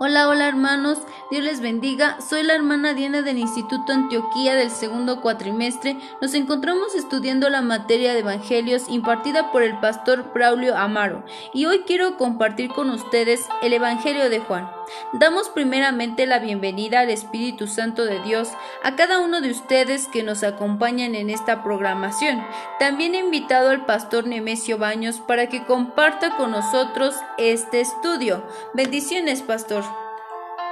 Hola, 0.00 0.28
hola 0.28 0.46
hermanos, 0.46 0.98
Dios 1.28 1.42
les 1.42 1.60
bendiga. 1.60 2.20
Soy 2.20 2.44
la 2.44 2.54
hermana 2.54 2.94
Diana 2.94 3.22
del 3.22 3.36
Instituto 3.36 3.92
Antioquía 3.92 4.54
del 4.54 4.70
segundo 4.70 5.20
cuatrimestre. 5.20 5.98
Nos 6.22 6.34
encontramos 6.34 6.94
estudiando 6.94 7.50
la 7.50 7.62
materia 7.62 8.12
de 8.12 8.20
Evangelios 8.20 8.88
impartida 8.88 9.50
por 9.50 9.64
el 9.64 9.76
pastor 9.80 10.32
Braulio 10.32 10.76
Amaro 10.76 11.24
y 11.52 11.66
hoy 11.66 11.80
quiero 11.84 12.16
compartir 12.16 12.70
con 12.70 12.90
ustedes 12.90 13.48
el 13.60 13.72
Evangelio 13.72 14.30
de 14.30 14.38
Juan. 14.38 14.77
Damos 15.12 15.48
primeramente 15.48 16.26
la 16.26 16.38
bienvenida 16.38 17.00
al 17.00 17.10
Espíritu 17.10 17.66
Santo 17.66 18.04
de 18.04 18.20
Dios 18.20 18.50
a 18.82 18.96
cada 18.96 19.20
uno 19.20 19.40
de 19.40 19.50
ustedes 19.50 20.06
que 20.08 20.22
nos 20.22 20.42
acompañan 20.42 21.14
en 21.14 21.30
esta 21.30 21.62
programación. 21.62 22.44
También 22.78 23.14
he 23.14 23.18
invitado 23.18 23.70
al 23.70 23.86
pastor 23.86 24.26
Nemesio 24.26 24.78
Baños 24.78 25.20
para 25.20 25.48
que 25.48 25.64
comparta 25.64 26.36
con 26.36 26.50
nosotros 26.50 27.14
este 27.38 27.80
estudio. 27.80 28.42
Bendiciones, 28.74 29.42
pastor. 29.42 29.84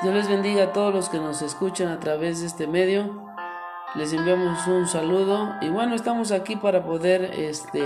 Dios 0.03 0.15
les 0.15 0.29
bendiga 0.29 0.65
a 0.65 0.73
todos 0.73 0.95
los 0.95 1.09
que 1.09 1.19
nos 1.19 1.41
escuchan 1.43 1.89
a 1.89 1.99
través 1.99 2.41
de 2.41 2.47
este 2.47 2.67
medio. 2.67 3.25
Les 3.95 4.13
enviamos 4.13 4.67
un 4.67 4.87
saludo 4.87 5.55
y 5.63 5.69
bueno, 5.69 5.95
estamos 5.95 6.33
aquí 6.33 6.57
para 6.57 6.85
poder 6.85 7.25
este, 7.35 7.83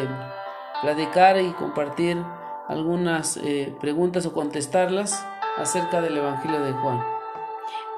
platicar 0.83 1.41
y 1.41 1.53
compartir 1.53 2.21
algunas 2.69 3.37
eh, 3.37 3.77
preguntas 3.81 4.27
o 4.27 4.33
contestarlas 4.33 5.25
acerca 5.57 6.01
del 6.01 6.17
Evangelio 6.17 6.61
de 6.61 6.73
Juan. 6.73 7.05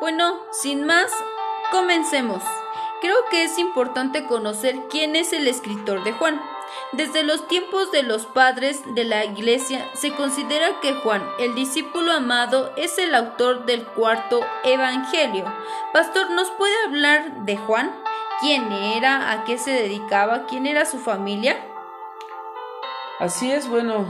Bueno, 0.01 0.39
sin 0.51 0.85
más, 0.85 1.13
comencemos. 1.71 2.43
Creo 3.01 3.17
que 3.31 3.45
es 3.45 3.59
importante 3.59 4.27
conocer 4.27 4.77
quién 4.89 5.17
es 5.17 5.33
el 5.33 5.49
escritor 5.49 6.05
de 6.05 6.13
Juan. 6.13 6.41
Desde 6.93 7.23
los 7.23 7.49
tiempos 7.49 7.91
de 7.91 8.03
los 8.03 8.27
padres 8.27 8.83
de 8.95 9.05
la 9.05 9.25
Iglesia 9.25 9.89
se 9.95 10.13
considera 10.13 10.81
que 10.81 10.95
Juan, 10.95 11.23
el 11.39 11.55
discípulo 11.55 12.13
amado, 12.13 12.73
es 12.77 12.99
el 12.99 13.15
autor 13.15 13.67
del 13.67 13.85
cuarto 13.85 14.41
Evangelio. 14.65 15.45
Pastor, 15.93 16.31
¿nos 16.31 16.51
puede 16.53 16.75
hablar 16.87 17.45
de 17.45 17.57
Juan? 17.57 17.93
¿Quién 18.41 18.71
era? 18.73 19.33
¿A 19.33 19.45
qué 19.45 19.59
se 19.59 19.71
dedicaba? 19.71 20.47
¿Quién 20.47 20.67
era 20.67 20.85
su 20.85 20.99
familia? 20.99 21.57
Así 23.19 23.51
es, 23.53 23.69
bueno, 23.69 24.07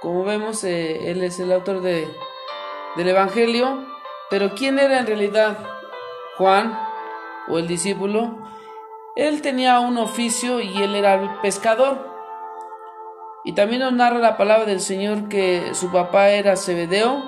como 0.00 0.24
vemos, 0.24 0.64
eh, 0.64 1.10
él 1.10 1.22
es 1.22 1.38
el 1.40 1.52
autor 1.52 1.82
de, 1.82 2.16
del 2.96 3.08
Evangelio, 3.08 3.84
pero 4.30 4.54
¿quién 4.54 4.78
era 4.78 4.98
en 4.98 5.06
realidad 5.06 5.58
Juan 6.36 6.78
o 7.48 7.58
el 7.58 7.68
discípulo? 7.68 8.38
Él 9.14 9.42
tenía 9.42 9.80
un 9.80 9.96
oficio 9.98 10.60
y 10.60 10.82
él 10.82 10.94
era 10.94 11.40
pescador. 11.40 12.14
Y 13.44 13.52
también 13.52 13.80
nos 13.80 13.92
narra 13.92 14.18
la 14.18 14.36
palabra 14.36 14.66
del 14.66 14.80
Señor 14.80 15.28
que 15.28 15.74
su 15.74 15.92
papá 15.92 16.30
era 16.30 16.56
Zebedeo 16.56 17.22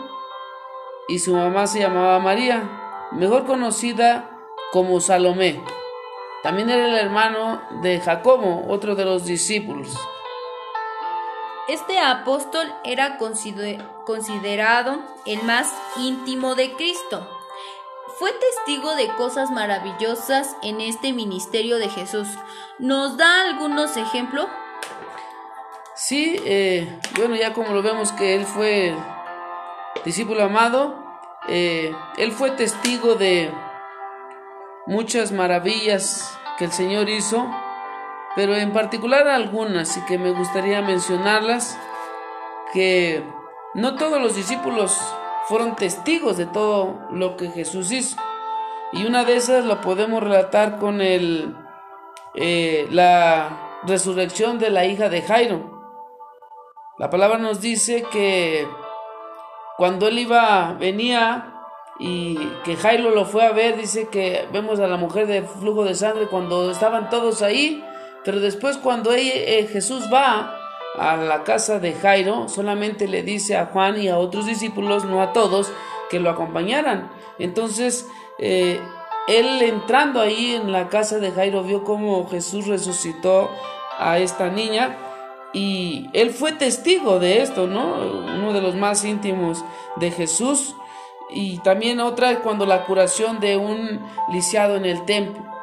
y 1.07 1.21
su 1.21 1.35
mamá 1.35 1.67
se 1.67 1.79
llamaba 1.79 2.19
María, 2.19 3.09
mejor 3.13 3.47
conocida 3.47 4.31
como 4.73 5.01
Salomé. 5.01 5.63
También 6.43 6.71
era 6.71 6.87
el 6.87 6.95
hermano 6.95 7.63
de 7.83 8.01
Jacobo, 8.01 8.65
otro 8.69 8.95
de 8.95 9.05
los 9.05 9.25
discípulos. 9.25 9.97
Este 11.69 11.99
apóstol 12.01 12.67
era 12.85 13.19
considerado 13.19 14.99
el 15.27 15.43
más 15.43 15.73
íntimo 15.97 16.55
de 16.55 16.73
Cristo 16.73 17.29
fue 18.19 18.33
testigo 18.33 18.97
de 18.97 19.07
cosas 19.15 19.51
maravillosas 19.53 20.57
en 20.63 20.81
este 20.81 21.13
ministerio 21.13 21.79
de 21.79 21.89
Jesús. 21.89 22.27
¿Nos 22.81 23.17
da 23.17 23.43
algunos 23.43 23.97
ejemplos? 23.97 24.49
Sí, 25.95 26.41
eh, 26.45 26.99
bueno, 27.17 27.37
ya 27.37 27.55
como 27.55 27.73
lo 27.73 27.81
vemos 27.81 28.11
que 28.13 28.35
él 28.35 28.45
fue 28.45 28.93
discípulo 30.05 30.43
amado, 30.43 30.97
eh, 31.49 31.95
él 32.17 32.33
fue 32.33 32.51
testigo 32.51 33.15
de 33.15 33.53
muchas 34.87 35.31
maravillas 35.31 36.37
que 36.59 36.65
el 36.65 36.73
Señor 36.73 37.09
hizo, 37.09 37.49
pero 38.39 38.55
en 38.55 38.73
particular 38.73 39.27
algunas 39.27 39.97
y 39.97 40.01
que 40.03 40.17
me 40.17 40.31
gustaría 40.31 40.81
mencionarlas, 40.81 41.77
que 42.73 43.25
no 43.75 43.97
todos 43.97 44.23
los 44.23 44.37
discípulos 44.37 44.97
fueron 45.49 45.75
testigos 45.75 46.37
de 46.37 46.47
todo 46.47 47.01
lo 47.11 47.37
que 47.37 47.51
Jesús 47.51 47.91
hizo. 47.91 48.17
Y 48.93 49.07
una 49.07 49.25
de 49.25 49.35
esas 49.35 49.65
lo 49.65 49.81
podemos 49.81 50.23
relatar 50.23 50.79
con 50.79 51.01
el, 51.01 51.53
eh, 52.37 52.87
la 52.93 53.81
resurrección 53.83 54.61
de 54.61 54.71
la 54.71 54.85
hija 54.85 55.09
de 55.09 55.23
Jairo. 55.23 56.07
La 56.97 57.11
palabra 57.11 57.39
nos 57.39 57.61
dice 57.61 58.05
que 58.05 58.69
cuando 59.79 60.07
él 60.07 60.17
iba, 60.17 60.77
venía 60.79 61.55
y 61.99 62.37
que 62.63 62.77
Jairo 62.77 63.11
lo 63.11 63.25
fue 63.25 63.45
a 63.45 63.51
ver, 63.51 63.77
dice 63.77 64.07
que 64.07 64.47
vemos 64.53 64.79
a 64.79 64.87
la 64.87 64.97
mujer 64.97 65.27
de 65.27 65.43
flujo 65.43 65.83
de 65.83 65.97
sangre 65.97 66.29
cuando 66.29 66.71
estaban 66.71 67.11
todos 67.11 67.43
ahí, 67.43 67.85
pero 68.29 68.41
después 68.41 68.77
cuando 68.77 69.15
eh, 69.15 69.67
Jesús 69.73 70.11
va 70.13 70.55
a 70.99 71.17
la 71.17 71.45
casa 71.45 71.79
de 71.79 71.95
Jairo, 71.95 72.47
solamente 72.47 73.09
le 73.09 73.23
dice 73.23 73.57
a 73.57 73.71
Juan 73.73 73.99
y 73.99 74.09
a 74.09 74.19
otros 74.19 74.45
discípulos, 74.45 75.07
no 75.07 75.23
a 75.23 75.33
todos, 75.33 75.73
que 76.11 76.21
lo 76.21 76.29
acompañaran. 76.29 77.11
Entonces, 77.39 78.07
eh, 78.39 78.83
él 79.29 79.63
entrando 79.63 80.21
ahí 80.21 80.53
en 80.53 80.73
la 80.73 80.91
casa 80.91 81.21
de 81.21 81.31
Jairo 81.31 81.63
vio 81.63 81.85
cómo 81.85 82.29
Jesús 82.29 82.67
resucitó 82.67 83.49
a 83.99 84.19
esta 84.19 84.51
niña 84.51 84.99
y 85.55 86.11
él 86.13 86.29
fue 86.29 86.53
testigo 86.53 87.19
de 87.21 87.41
esto, 87.41 87.67
¿no? 87.67 87.95
Uno 87.95 88.53
de 88.53 88.61
los 88.61 88.75
más 88.75 89.07
íntimos 89.07 89.65
de 89.97 90.11
Jesús. 90.11 90.75
Y 91.31 91.61
también 91.61 91.99
otra 91.99 92.41
cuando 92.41 92.67
la 92.67 92.85
curación 92.85 93.41
de 93.41 93.57
un 93.57 94.07
lisiado 94.31 94.77
en 94.77 94.85
el 94.85 95.07
templo. 95.07 95.58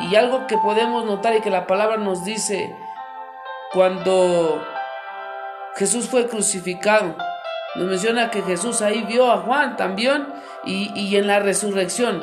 Y 0.00 0.16
algo 0.16 0.46
que 0.46 0.56
podemos 0.58 1.04
notar 1.04 1.34
y 1.36 1.40
que 1.40 1.50
la 1.50 1.66
palabra 1.66 1.96
nos 1.96 2.24
dice 2.24 2.74
cuando 3.72 4.64
Jesús 5.76 6.08
fue 6.08 6.26
crucificado. 6.26 7.16
Nos 7.76 7.86
menciona 7.86 8.30
que 8.30 8.42
Jesús 8.42 8.82
ahí 8.82 9.04
vio 9.06 9.30
a 9.30 9.38
Juan 9.38 9.76
también 9.76 10.26
y, 10.64 11.16
en 11.16 11.26
la 11.26 11.38
resurrección. 11.38 12.22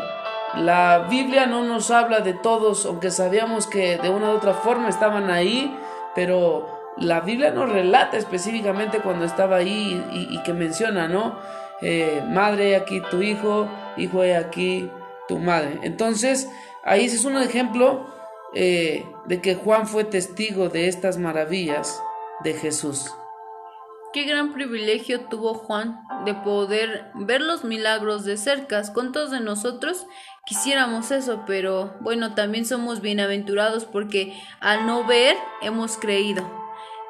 La 0.56 1.08
Biblia 1.10 1.46
no 1.46 1.64
nos 1.64 1.92
habla 1.92 2.20
de 2.20 2.34
todos, 2.34 2.86
aunque 2.86 3.12
sabíamos 3.12 3.68
que 3.68 3.98
de 3.98 4.10
una 4.10 4.32
u 4.32 4.36
otra 4.36 4.54
forma 4.54 4.90
estaban 4.90 5.30
ahí, 5.30 5.78
pero 6.16 6.94
la 6.98 7.22
Biblia 7.22 7.52
nos 7.52 7.70
relata 7.70 8.18
específicamente 8.18 9.00
cuando 9.00 9.26
estaba 9.26 9.58
ahí 9.58 10.04
y, 10.12 10.42
que 10.44 10.54
menciona, 10.54 11.08
¿no? 11.08 11.38
Eh, 11.82 12.24
madre, 12.28 12.76
aquí 12.76 13.02
tu 13.12 13.22
hijo, 13.22 13.68
hijo, 13.98 14.22
aquí 14.22 14.90
tu 15.28 15.40
madre. 15.40 15.80
Entonces, 15.84 16.50
ahí 16.86 17.06
es 17.06 17.26
un 17.26 17.38
ejemplo 17.38 18.08
eh, 18.54 19.06
de 19.26 19.42
que 19.42 19.56
Juan 19.56 19.88
fue 19.88 20.06
testigo 20.06 20.70
de 20.70 20.88
estas 20.88 21.18
maravillas 21.18 22.02
de 22.44 22.54
Jesús. 22.54 23.12
Qué 24.14 24.24
gran 24.24 24.54
privilegio 24.54 25.26
tuvo 25.26 25.56
Juan 25.56 26.00
de 26.24 26.34
poder 26.34 27.12
ver 27.16 27.42
los 27.42 27.66
milagros 27.66 28.24
de 28.24 28.38
cerca. 28.38 28.82
¿Cuántos 28.94 29.30
de 29.30 29.42
nosotros 29.42 30.08
quisiéramos 30.46 31.12
eso? 31.12 31.44
Pero 31.46 31.96
bueno, 32.00 32.34
también 32.34 32.66
somos 32.66 33.02
bienaventurados 33.02 33.84
porque 33.84 34.34
al 34.62 34.86
no 34.86 35.06
ver 35.06 35.36
hemos 35.62 35.98
creído. 35.98 36.50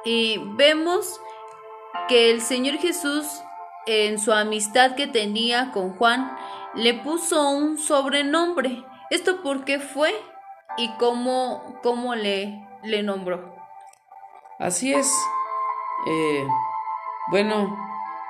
Y 0.03 0.39
vemos 0.55 1.19
que 2.07 2.31
el 2.31 2.41
Señor 2.41 2.77
Jesús 2.77 3.27
en 3.85 4.17
su 4.17 4.31
amistad 4.31 4.95
que 4.95 5.05
tenía 5.05 5.71
con 5.71 5.93
Juan 5.93 6.35
le 6.73 6.95
puso 6.95 7.49
un 7.51 7.77
sobrenombre. 7.77 8.83
¿Esto 9.09 9.41
por 9.41 9.65
qué 9.65 9.79
fue? 9.79 10.13
y 10.77 10.89
cómo, 10.97 11.75
cómo 11.81 12.15
le, 12.15 12.67
le 12.83 13.03
nombró. 13.03 13.55
Así 14.59 14.93
es. 14.93 15.11
Eh, 16.07 16.47
bueno, 17.31 17.77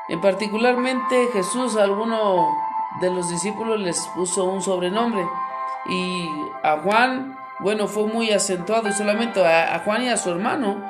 en 0.10 0.22
particularmente 0.22 1.30
Jesús 1.34 1.76
a 1.78 1.84
alguno 1.84 2.56
de 3.02 3.12
los 3.12 3.30
discípulos 3.30 3.80
les 3.80 4.00
puso 4.10 4.46
un 4.46 4.62
sobrenombre 4.62 5.28
y 5.88 6.30
a 6.64 6.78
Juan, 6.78 7.38
bueno, 7.60 7.88
fue 7.88 8.06
muy 8.08 8.32
acentuado 8.32 8.90
y 8.90 8.94
solamente 8.94 9.46
a, 9.46 9.76
a 9.76 9.80
Juan 9.80 10.04
y 10.04 10.10
a 10.10 10.18
su 10.18 10.30
hermano 10.32 10.82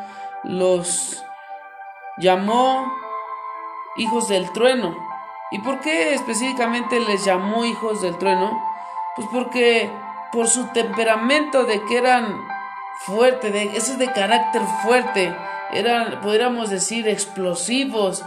los 0.43 1.23
llamó 2.17 2.91
hijos 3.97 4.27
del 4.27 4.51
trueno. 4.51 4.95
¿Y 5.51 5.59
por 5.59 5.79
qué 5.79 6.13
específicamente 6.13 6.99
les 6.99 7.23
llamó 7.23 7.65
hijos 7.65 8.01
del 8.01 8.17
trueno? 8.17 8.74
Pues 9.15 9.27
porque 9.31 9.89
por 10.31 10.47
su 10.47 10.67
temperamento 10.67 11.63
de 11.63 11.83
que 11.85 11.97
eran 11.97 12.45
fuertes, 13.05 13.53
de, 13.53 13.63
es 13.75 13.97
de 13.97 14.11
carácter 14.11 14.61
fuerte, 14.83 15.33
eran, 15.71 16.21
podríamos 16.21 16.69
decir, 16.69 17.07
explosivos, 17.07 18.23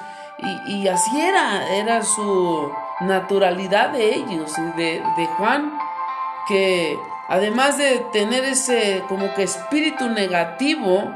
y, 0.69 0.87
así 0.87 1.20
era, 1.20 1.69
era 1.75 2.02
su 2.02 2.73
naturalidad 3.00 3.90
de 3.90 4.14
ellos, 4.14 4.55
de, 4.76 5.02
de 5.17 5.26
Juan, 5.37 5.76
que 6.46 6.96
además 7.29 7.76
de 7.76 7.99
tener 8.12 8.44
ese 8.44 9.02
como 9.08 9.34
que 9.34 9.43
espíritu 9.43 10.08
negativo 10.08 11.12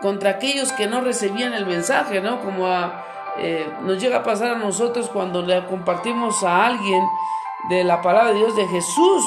contra 0.00 0.30
aquellos 0.30 0.72
que 0.72 0.86
no 0.86 1.00
recibían 1.00 1.54
el 1.54 1.66
mensaje, 1.66 2.20
¿no? 2.20 2.40
Como 2.40 2.66
eh, 3.38 3.70
nos 3.82 3.98
llega 3.98 4.18
a 4.18 4.22
pasar 4.22 4.52
a 4.52 4.58
nosotros 4.58 5.08
cuando 5.10 5.42
le 5.42 5.64
compartimos 5.66 6.42
a 6.42 6.66
alguien 6.66 7.02
de 7.68 7.84
la 7.84 8.02
palabra 8.02 8.32
de 8.32 8.38
Dios 8.38 8.56
de 8.56 8.66
Jesús 8.66 9.24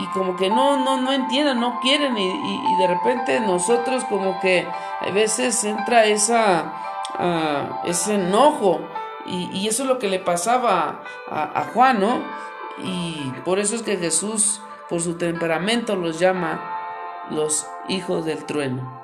y 0.00 0.06
como 0.06 0.36
que 0.36 0.48
no, 0.48 0.78
no, 0.78 0.96
no 0.96 1.12
entienden, 1.12 1.60
no 1.60 1.80
quieren 1.80 2.16
y, 2.16 2.76
de 2.78 2.86
repente 2.86 3.40
nosotros 3.40 4.04
como 4.04 4.40
que 4.40 4.66
a 5.00 5.10
veces 5.10 5.62
entra 5.64 6.06
esa, 6.06 6.72
ah, 7.18 7.82
ese 7.84 8.14
enojo 8.14 8.80
y, 9.26 9.68
eso 9.68 9.82
es 9.82 9.88
lo 9.88 9.98
que 9.98 10.08
le 10.08 10.18
pasaba 10.18 11.02
a, 11.30 11.60
a 11.60 11.64
Juan, 11.72 12.00
¿no? 12.00 12.20
Y 12.82 13.30
por 13.44 13.58
eso 13.58 13.76
es 13.76 13.82
que 13.82 13.96
Jesús, 13.96 14.60
por 14.88 15.00
su 15.00 15.16
temperamento, 15.16 15.94
los 15.94 16.18
llama 16.18 16.60
los 17.30 17.66
hijos 17.88 18.24
del 18.24 18.44
trueno. 18.44 19.00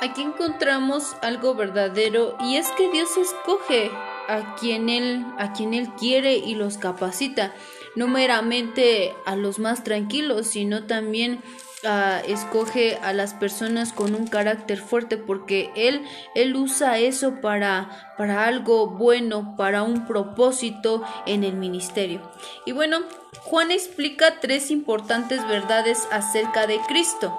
Aquí 0.00 0.22
encontramos 0.22 1.14
algo 1.20 1.54
verdadero 1.54 2.34
y 2.40 2.56
es 2.56 2.70
que 2.70 2.90
Dios 2.90 3.18
escoge 3.18 3.90
a 4.30 4.54
quien 4.54 4.88
él 4.88 5.24
a 5.38 5.52
quien 5.52 5.74
él 5.74 5.90
quiere 5.98 6.36
y 6.36 6.54
los 6.54 6.78
capacita, 6.78 7.52
no 7.96 8.06
meramente 8.06 9.14
a 9.26 9.36
los 9.36 9.58
más 9.58 9.82
tranquilos, 9.82 10.46
sino 10.46 10.84
también 10.84 11.42
uh, 11.84 12.24
escoge 12.26 12.98
a 13.02 13.12
las 13.12 13.34
personas 13.34 13.92
con 13.92 14.14
un 14.14 14.26
carácter 14.26 14.78
fuerte 14.78 15.16
porque 15.16 15.70
él 15.74 16.04
él 16.34 16.54
usa 16.54 16.98
eso 16.98 17.40
para 17.40 18.14
para 18.16 18.46
algo 18.46 18.86
bueno, 18.86 19.56
para 19.56 19.82
un 19.82 20.06
propósito 20.06 21.02
en 21.26 21.42
el 21.42 21.54
ministerio. 21.54 22.20
Y 22.66 22.72
bueno, 22.72 23.00
Juan 23.42 23.70
explica 23.70 24.40
tres 24.40 24.70
importantes 24.70 25.46
verdades 25.48 26.06
acerca 26.12 26.66
de 26.66 26.78
Cristo. 26.86 27.36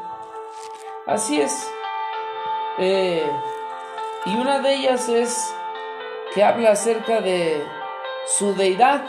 Así 1.08 1.40
es. 1.40 1.52
Eh, 2.80 3.30
y 4.26 4.36
una 4.36 4.60
de 4.60 4.76
ellas 4.76 5.10
es 5.10 5.54
que 6.34 6.44
habla 6.44 6.72
acerca 6.72 7.22
de 7.22 7.66
su 8.26 8.54
deidad. 8.56 9.04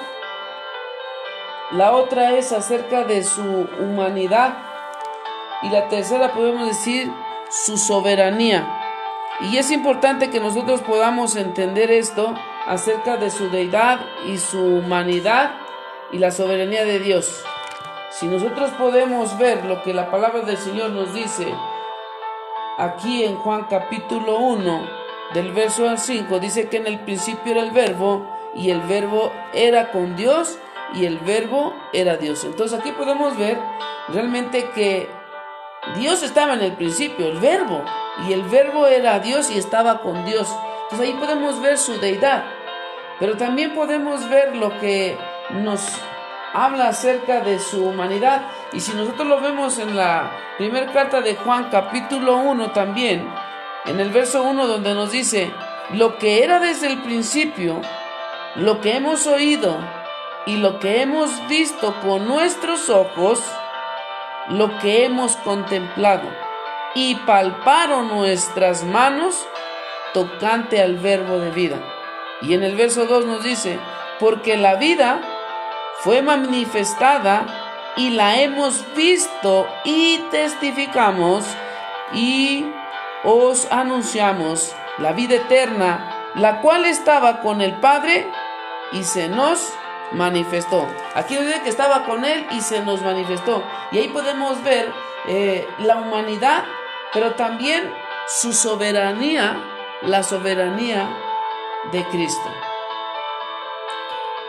La 1.70 1.92
otra 1.92 2.32
es 2.32 2.52
acerca 2.52 3.04
de 3.04 3.22
su 3.22 3.42
humanidad. 3.80 4.58
Y 5.62 5.70
la 5.70 5.88
tercera 5.88 6.32
podemos 6.32 6.66
decir 6.66 7.10
su 7.50 7.76
soberanía. 7.76 8.80
Y 9.40 9.56
es 9.56 9.70
importante 9.70 10.30
que 10.30 10.40
nosotros 10.40 10.82
podamos 10.82 11.36
entender 11.36 11.90
esto 11.90 12.34
acerca 12.66 13.16
de 13.16 13.30
su 13.30 13.50
deidad 13.50 14.00
y 14.26 14.38
su 14.38 14.60
humanidad 14.60 15.52
y 16.10 16.18
la 16.18 16.30
soberanía 16.30 16.84
de 16.84 16.98
Dios. 16.98 17.44
Si 18.10 18.26
nosotros 18.26 18.70
podemos 18.72 19.38
ver 19.38 19.64
lo 19.64 19.82
que 19.82 19.94
la 19.94 20.10
palabra 20.10 20.42
del 20.42 20.58
Señor 20.58 20.90
nos 20.90 21.14
dice 21.14 21.46
aquí 22.76 23.24
en 23.24 23.36
Juan 23.36 23.66
capítulo 23.70 24.38
1, 24.38 25.01
del 25.34 25.52
verso 25.52 25.88
al 25.88 25.98
5, 25.98 26.38
dice 26.38 26.68
que 26.68 26.78
en 26.78 26.86
el 26.86 27.00
principio 27.00 27.52
era 27.52 27.62
el 27.62 27.70
verbo 27.70 28.28
y 28.54 28.70
el 28.70 28.80
verbo 28.82 29.32
era 29.54 29.90
con 29.90 30.16
Dios 30.16 30.58
y 30.94 31.06
el 31.06 31.18
verbo 31.18 31.74
era 31.92 32.16
Dios. 32.16 32.44
Entonces 32.44 32.78
aquí 32.78 32.92
podemos 32.92 33.36
ver 33.36 33.58
realmente 34.08 34.68
que 34.74 35.08
Dios 35.96 36.22
estaba 36.22 36.54
en 36.54 36.62
el 36.62 36.72
principio, 36.72 37.26
el 37.26 37.38
verbo, 37.38 37.82
y 38.28 38.32
el 38.32 38.42
verbo 38.42 38.86
era 38.86 39.18
Dios 39.18 39.50
y 39.50 39.58
estaba 39.58 40.00
con 40.00 40.24
Dios. 40.24 40.48
Entonces 40.84 41.08
ahí 41.08 41.14
podemos 41.14 41.60
ver 41.60 41.78
su 41.78 41.98
deidad, 41.98 42.44
pero 43.18 43.36
también 43.36 43.74
podemos 43.74 44.28
ver 44.28 44.54
lo 44.54 44.78
que 44.78 45.16
nos 45.50 45.82
habla 46.52 46.88
acerca 46.88 47.40
de 47.40 47.58
su 47.58 47.84
humanidad. 47.84 48.42
Y 48.72 48.80
si 48.80 48.92
nosotros 48.94 49.26
lo 49.26 49.40
vemos 49.40 49.78
en 49.78 49.96
la 49.96 50.30
primera 50.58 50.92
carta 50.92 51.20
de 51.20 51.34
Juan 51.36 51.68
capítulo 51.70 52.36
1 52.36 52.70
también, 52.72 53.26
en 53.84 54.00
el 54.00 54.10
verso 54.10 54.42
1 54.42 54.66
donde 54.66 54.94
nos 54.94 55.10
dice, 55.10 55.50
lo 55.90 56.18
que 56.18 56.44
era 56.44 56.60
desde 56.60 56.86
el 56.86 57.02
principio, 57.02 57.80
lo 58.56 58.80
que 58.80 58.96
hemos 58.96 59.26
oído 59.26 59.76
y 60.46 60.56
lo 60.56 60.78
que 60.78 61.02
hemos 61.02 61.30
visto 61.48 61.94
con 62.00 62.26
nuestros 62.26 62.90
ojos, 62.90 63.42
lo 64.48 64.78
que 64.78 65.04
hemos 65.04 65.36
contemplado 65.36 66.28
y 66.94 67.14
palparon 67.26 68.08
nuestras 68.08 68.84
manos 68.84 69.46
tocante 70.12 70.82
al 70.82 70.96
verbo 70.96 71.38
de 71.38 71.50
vida. 71.50 71.80
Y 72.42 72.54
en 72.54 72.62
el 72.62 72.76
verso 72.76 73.06
2 73.06 73.24
nos 73.24 73.42
dice, 73.42 73.78
porque 74.20 74.56
la 74.56 74.76
vida 74.76 75.20
fue 76.00 76.22
manifestada 76.22 77.46
y 77.96 78.10
la 78.10 78.40
hemos 78.40 78.84
visto 78.94 79.66
y 79.84 80.18
testificamos 80.30 81.44
y 82.12 82.66
os 83.24 83.70
anunciamos 83.70 84.74
la 84.98 85.12
vida 85.12 85.36
eterna, 85.36 86.30
la 86.34 86.60
cual 86.60 86.84
estaba 86.84 87.40
con 87.40 87.60
el 87.60 87.74
Padre 87.74 88.26
y 88.92 89.04
se 89.04 89.28
nos 89.28 89.72
manifestó. 90.12 90.86
Aquí 91.14 91.36
dice 91.36 91.62
que 91.62 91.68
estaba 91.68 92.04
con 92.04 92.24
Él 92.24 92.46
y 92.50 92.60
se 92.60 92.80
nos 92.80 93.02
manifestó. 93.02 93.62
Y 93.92 93.98
ahí 93.98 94.08
podemos 94.08 94.62
ver 94.62 94.92
eh, 95.26 95.68
la 95.78 95.96
humanidad, 95.96 96.64
pero 97.12 97.32
también 97.34 97.92
su 98.26 98.52
soberanía, 98.52 99.56
la 100.02 100.22
soberanía 100.22 101.08
de 101.92 102.04
Cristo. 102.08 102.50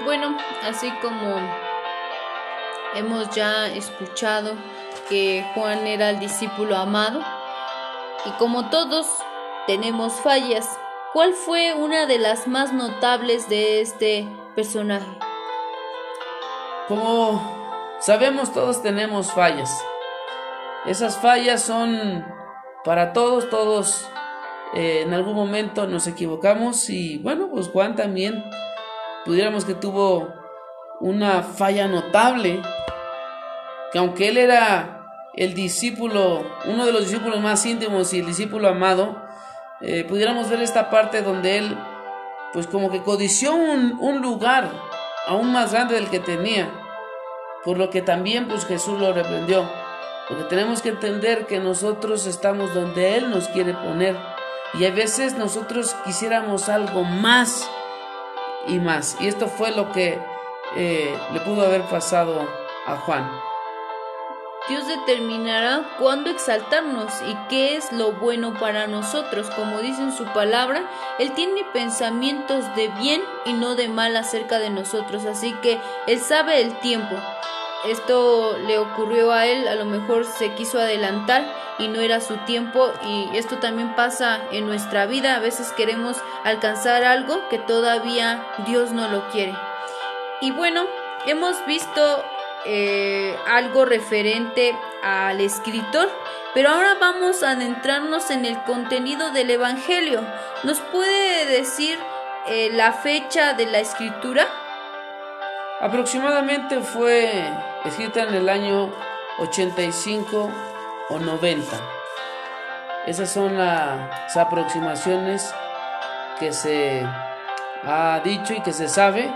Bueno, 0.04 0.36
así 0.64 0.92
como 1.02 1.36
hemos 2.96 3.30
ya 3.30 3.68
escuchado 3.68 4.56
que 5.10 5.46
Juan 5.54 5.88
era 5.88 6.10
el 6.10 6.20
discípulo 6.20 6.76
amado 6.76 7.24
y 8.26 8.32
como 8.32 8.70
todos 8.70 9.08
tenemos 9.68 10.14
fallas, 10.14 10.68
¿cuál 11.14 11.34
fue 11.34 11.74
una 11.74 12.06
de 12.06 12.20
las 12.20 12.48
más 12.48 12.74
notables 12.74 13.50
de 13.50 13.82
este 13.82 14.28
personaje? 14.56 15.18
Como 16.88 17.98
sabemos 18.00 18.54
todos 18.54 18.82
tenemos 18.82 19.32
fallas. 19.32 19.84
Esas 20.86 21.18
fallas 21.18 21.64
son 21.64 22.26
para 22.84 23.14
todos, 23.14 23.50
todos 23.50 24.10
eh, 24.74 25.02
en 25.04 25.14
algún 25.14 25.36
momento 25.36 25.88
nos 25.88 26.08
equivocamos 26.08 26.90
y 26.90 27.18
bueno, 27.20 27.50
pues 27.50 27.70
Juan 27.70 27.96
también 27.96 28.44
pudiéramos 29.26 29.66
que 29.66 29.76
tuvo 29.76 30.34
una 31.00 31.44
falla 31.44 31.88
notable, 31.88 32.62
que 33.92 34.00
aunque 34.00 34.30
él 34.30 34.38
era 34.38 35.03
el 35.36 35.54
discípulo, 35.54 36.46
uno 36.66 36.86
de 36.86 36.92
los 36.92 37.06
discípulos 37.06 37.42
más 37.42 37.66
íntimos 37.66 38.14
y 38.14 38.20
el 38.20 38.26
discípulo 38.26 38.68
amado, 38.68 39.22
eh, 39.82 40.06
pudiéramos 40.08 40.50
ver 40.50 40.62
esta 40.62 40.90
parte 40.90 41.22
donde 41.22 41.58
él, 41.58 41.78
pues 42.54 42.68
como 42.68 42.92
que 42.92 43.02
codició 43.02 43.54
un, 43.54 44.22
lugar 44.22 44.70
aún 45.28 45.52
más 45.52 45.74
grande 45.74 45.96
del 45.96 46.10
que 46.10 46.20
tenía, 46.20 46.70
por 47.66 47.78
lo 47.78 47.90
que 47.90 48.02
también 48.02 48.48
pues 48.48 48.66
Jesús 48.66 49.00
lo 49.00 49.14
reprendió, 49.14 49.70
porque 50.28 50.44
tenemos 50.46 50.82
que 50.82 50.90
entender 50.90 51.48
que 51.48 51.60
nosotros 51.60 52.28
estamos 52.28 52.74
donde 52.74 53.18
Él 53.18 53.30
nos 53.30 53.48
quiere 53.48 53.74
poner, 53.74 54.16
y 54.74 54.86
a 54.86 54.92
veces 54.92 55.38
nosotros 55.38 55.96
quisiéramos 56.06 56.70
algo 56.70 57.04
más, 57.04 57.68
y 58.68 58.80
más. 58.80 59.18
Y 59.20 59.28
esto 59.28 59.48
fue 59.48 59.72
lo 59.72 59.92
que 59.92 60.20
eh, 60.76 61.18
le 61.34 61.40
pudo 61.42 61.66
haber 61.66 61.82
pasado 61.84 62.48
a 62.86 62.96
Juan. 62.98 63.53
Dios 64.70 64.88
determinará 64.88 65.84
cuándo 66.00 66.30
exaltarnos 66.30 67.12
y 67.28 67.36
qué 67.50 67.76
es 67.76 67.92
lo 67.92 68.14
bueno 68.14 68.54
para 68.54 68.88
nosotros. 68.88 69.50
Como 69.50 69.80
dice 69.80 70.02
en 70.02 70.14
su 70.14 70.24
palabra, 70.26 70.90
Él 71.20 71.34
tiene 71.34 71.66
pensamientos 71.74 72.64
de 72.76 72.88
bien 73.00 73.22
y 73.46 73.54
no 73.54 73.76
de 73.76 73.90
mal 73.90 74.16
acerca 74.16 74.60
de 74.60 74.70
nosotros. 74.70 75.26
Así 75.26 75.54
que 75.62 75.80
Él 76.08 76.22
sabe 76.22 76.62
el 76.62 76.80
tiempo. 76.80 77.16
Esto 77.86 78.58
le 78.60 78.80
ocurrió 78.80 79.34
a 79.34 79.46
Él, 79.46 79.68
a 79.68 79.76
lo 79.76 79.84
mejor 79.84 80.26
se 80.26 80.54
quiso 80.54 80.80
adelantar 80.80 81.44
y 81.78 81.90
no 81.90 82.00
era 82.00 82.22
su 82.22 82.38
tiempo 82.46 82.92
y 83.06 83.36
esto 83.36 83.58
también 83.58 83.96
pasa 83.96 84.42
en 84.52 84.66
nuestra 84.66 85.06
vida. 85.06 85.36
A 85.36 85.40
veces 85.40 85.74
queremos 85.74 86.16
alcanzar 86.46 87.04
algo 87.04 87.50
que 87.50 87.60
todavía 87.60 88.48
Dios 88.66 88.92
no 88.92 89.10
lo 89.10 89.28
quiere. 89.32 89.54
Y 90.40 90.52
bueno, 90.52 90.86
hemos 91.26 91.66
visto 91.66 92.24
eh, 92.66 93.36
algo 93.48 93.86
referente 93.86 94.74
al 95.02 95.42
escritor, 95.42 96.10
pero 96.54 96.70
ahora 96.70 96.96
vamos 97.00 97.44
a 97.44 97.52
adentrarnos 97.52 98.32
en 98.32 98.46
el 98.46 98.62
contenido 98.64 99.32
del 99.32 99.50
Evangelio. 99.50 100.22
¿Nos 100.64 100.80
puede 100.80 101.46
decir 101.46 101.98
eh, 102.48 102.70
la 102.74 102.94
fecha 102.94 103.54
de 103.54 103.66
la 103.66 103.80
escritura? 103.80 104.48
Aproximadamente 105.82 106.80
fue 106.80 107.30
escrita 107.84 108.24
en 108.24 108.34
el 108.36 108.48
año 108.48 108.90
85 109.40 110.50
o 111.10 111.20
90. 111.20 111.78
Esas 113.06 113.34
son 113.34 113.58
las 113.58 114.38
aproximaciones 114.38 115.54
que 116.40 116.54
se 116.54 117.06
ha 117.84 118.22
dicho 118.24 118.54
y 118.54 118.62
que 118.62 118.72
se 118.72 118.88
sabe 118.88 119.30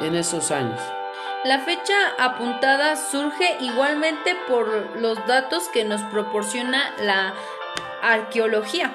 en 0.00 0.14
esos 0.14 0.52
años. 0.52 0.80
La 1.44 1.58
fecha 1.58 1.94
apuntada 2.18 2.96
surge 2.96 3.58
igualmente 3.60 4.34
por 4.48 4.98
los 4.98 5.26
datos 5.26 5.68
que 5.68 5.84
nos 5.84 6.00
proporciona 6.04 6.94
la 7.00 7.34
arqueología. 8.02 8.94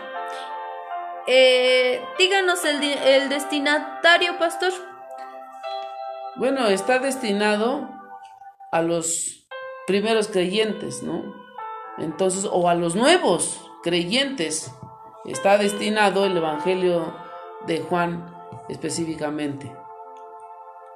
Eh, 1.28 2.04
díganos 2.18 2.66
el, 2.66 2.82
el 2.82 3.30
destinatario, 3.30 4.40
pastor. 4.40 4.74
Bueno, 6.38 6.66
está 6.66 6.98
destinado 6.98 7.88
a 8.72 8.82
los 8.82 9.48
primeros 9.86 10.28
creyentes, 10.28 11.04
¿no? 11.04 11.36
Entonces, 12.00 12.48
o 12.52 12.68
a 12.68 12.74
los 12.74 12.96
nuevos 12.96 13.70
creyentes, 13.84 14.74
está 15.26 15.60
destinado 15.60 16.26
el 16.26 16.36
Evangelio 16.36 17.14
de 17.68 17.82
Juan 17.82 18.36
específicamente. 18.70 19.72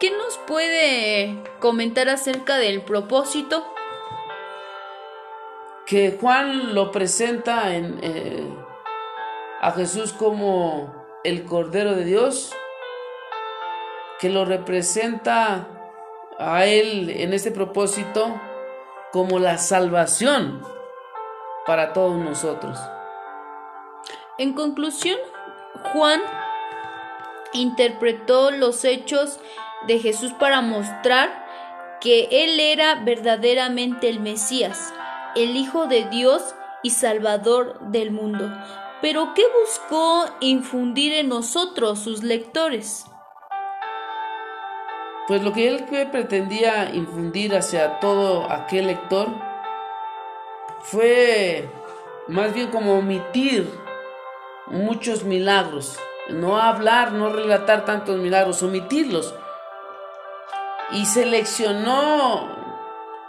¿Qué 0.04 0.12
nos 0.12 0.38
puede 0.38 1.42
comentar 1.62 2.10
acerca 2.10 2.58
del 2.58 2.82
propósito? 2.82 3.66
Que 5.86 6.18
Juan 6.20 6.76
lo 6.76 6.92
presenta 6.92 7.74
en, 7.74 8.02
eh, 8.04 8.46
a 9.62 9.72
Jesús 9.72 10.12
como 10.12 10.94
el 11.24 11.46
Cordero 11.46 11.96
de 11.96 12.04
Dios, 12.04 12.52
que 14.20 14.28
lo 14.28 14.44
representa 14.44 15.70
a 16.38 16.66
Él 16.66 17.10
en 17.10 17.32
este 17.32 17.52
propósito 17.52 18.42
como 19.14 19.40
la 19.40 19.58
salvación 19.58 20.64
para 21.66 21.94
todos 21.94 22.18
nosotros. 22.18 22.78
En 24.38 24.52
conclusión, 24.52 25.18
Juan 25.94 26.20
interpretó 27.54 28.52
los 28.52 28.84
hechos 28.84 29.40
de 29.88 30.00
Jesús 30.00 30.34
para 30.34 30.62
mostrar 30.62 31.44
que 32.02 32.28
Él 32.32 32.60
era 32.60 32.96
verdaderamente 33.04 34.10
el 34.10 34.20
Mesías, 34.20 34.94
el 35.36 35.56
Hijo 35.56 35.88
de 35.88 36.06
Dios 36.10 36.56
y 36.84 36.92
Salvador 36.92 37.80
del 37.80 38.12
mundo. 38.12 38.52
Pero 39.02 39.34
¿qué 39.34 39.44
buscó 39.62 40.26
infundir 40.40 41.14
en 41.14 41.30
nosotros, 41.30 42.00
sus 42.00 42.24
lectores? 42.24 43.06
Pues 45.28 45.42
lo 45.42 45.54
que 45.54 45.70
él 45.70 45.86
pretendía 46.12 46.94
infundir 46.94 47.56
hacia 47.56 48.00
todo 48.02 48.52
aquel 48.52 48.88
lector 48.88 49.30
fue 50.82 51.70
más 52.28 52.54
bien 52.54 52.68
como 52.68 52.98
omitir 52.98 53.70
muchos 54.68 55.24
milagros, 55.24 55.98
no 56.30 56.60
hablar, 56.60 57.14
no 57.14 57.30
relatar 57.30 57.86
tantos 57.86 58.18
milagros, 58.18 58.64
omitirlos. 58.64 59.34
Y 60.94 61.06
seleccionó 61.06 62.50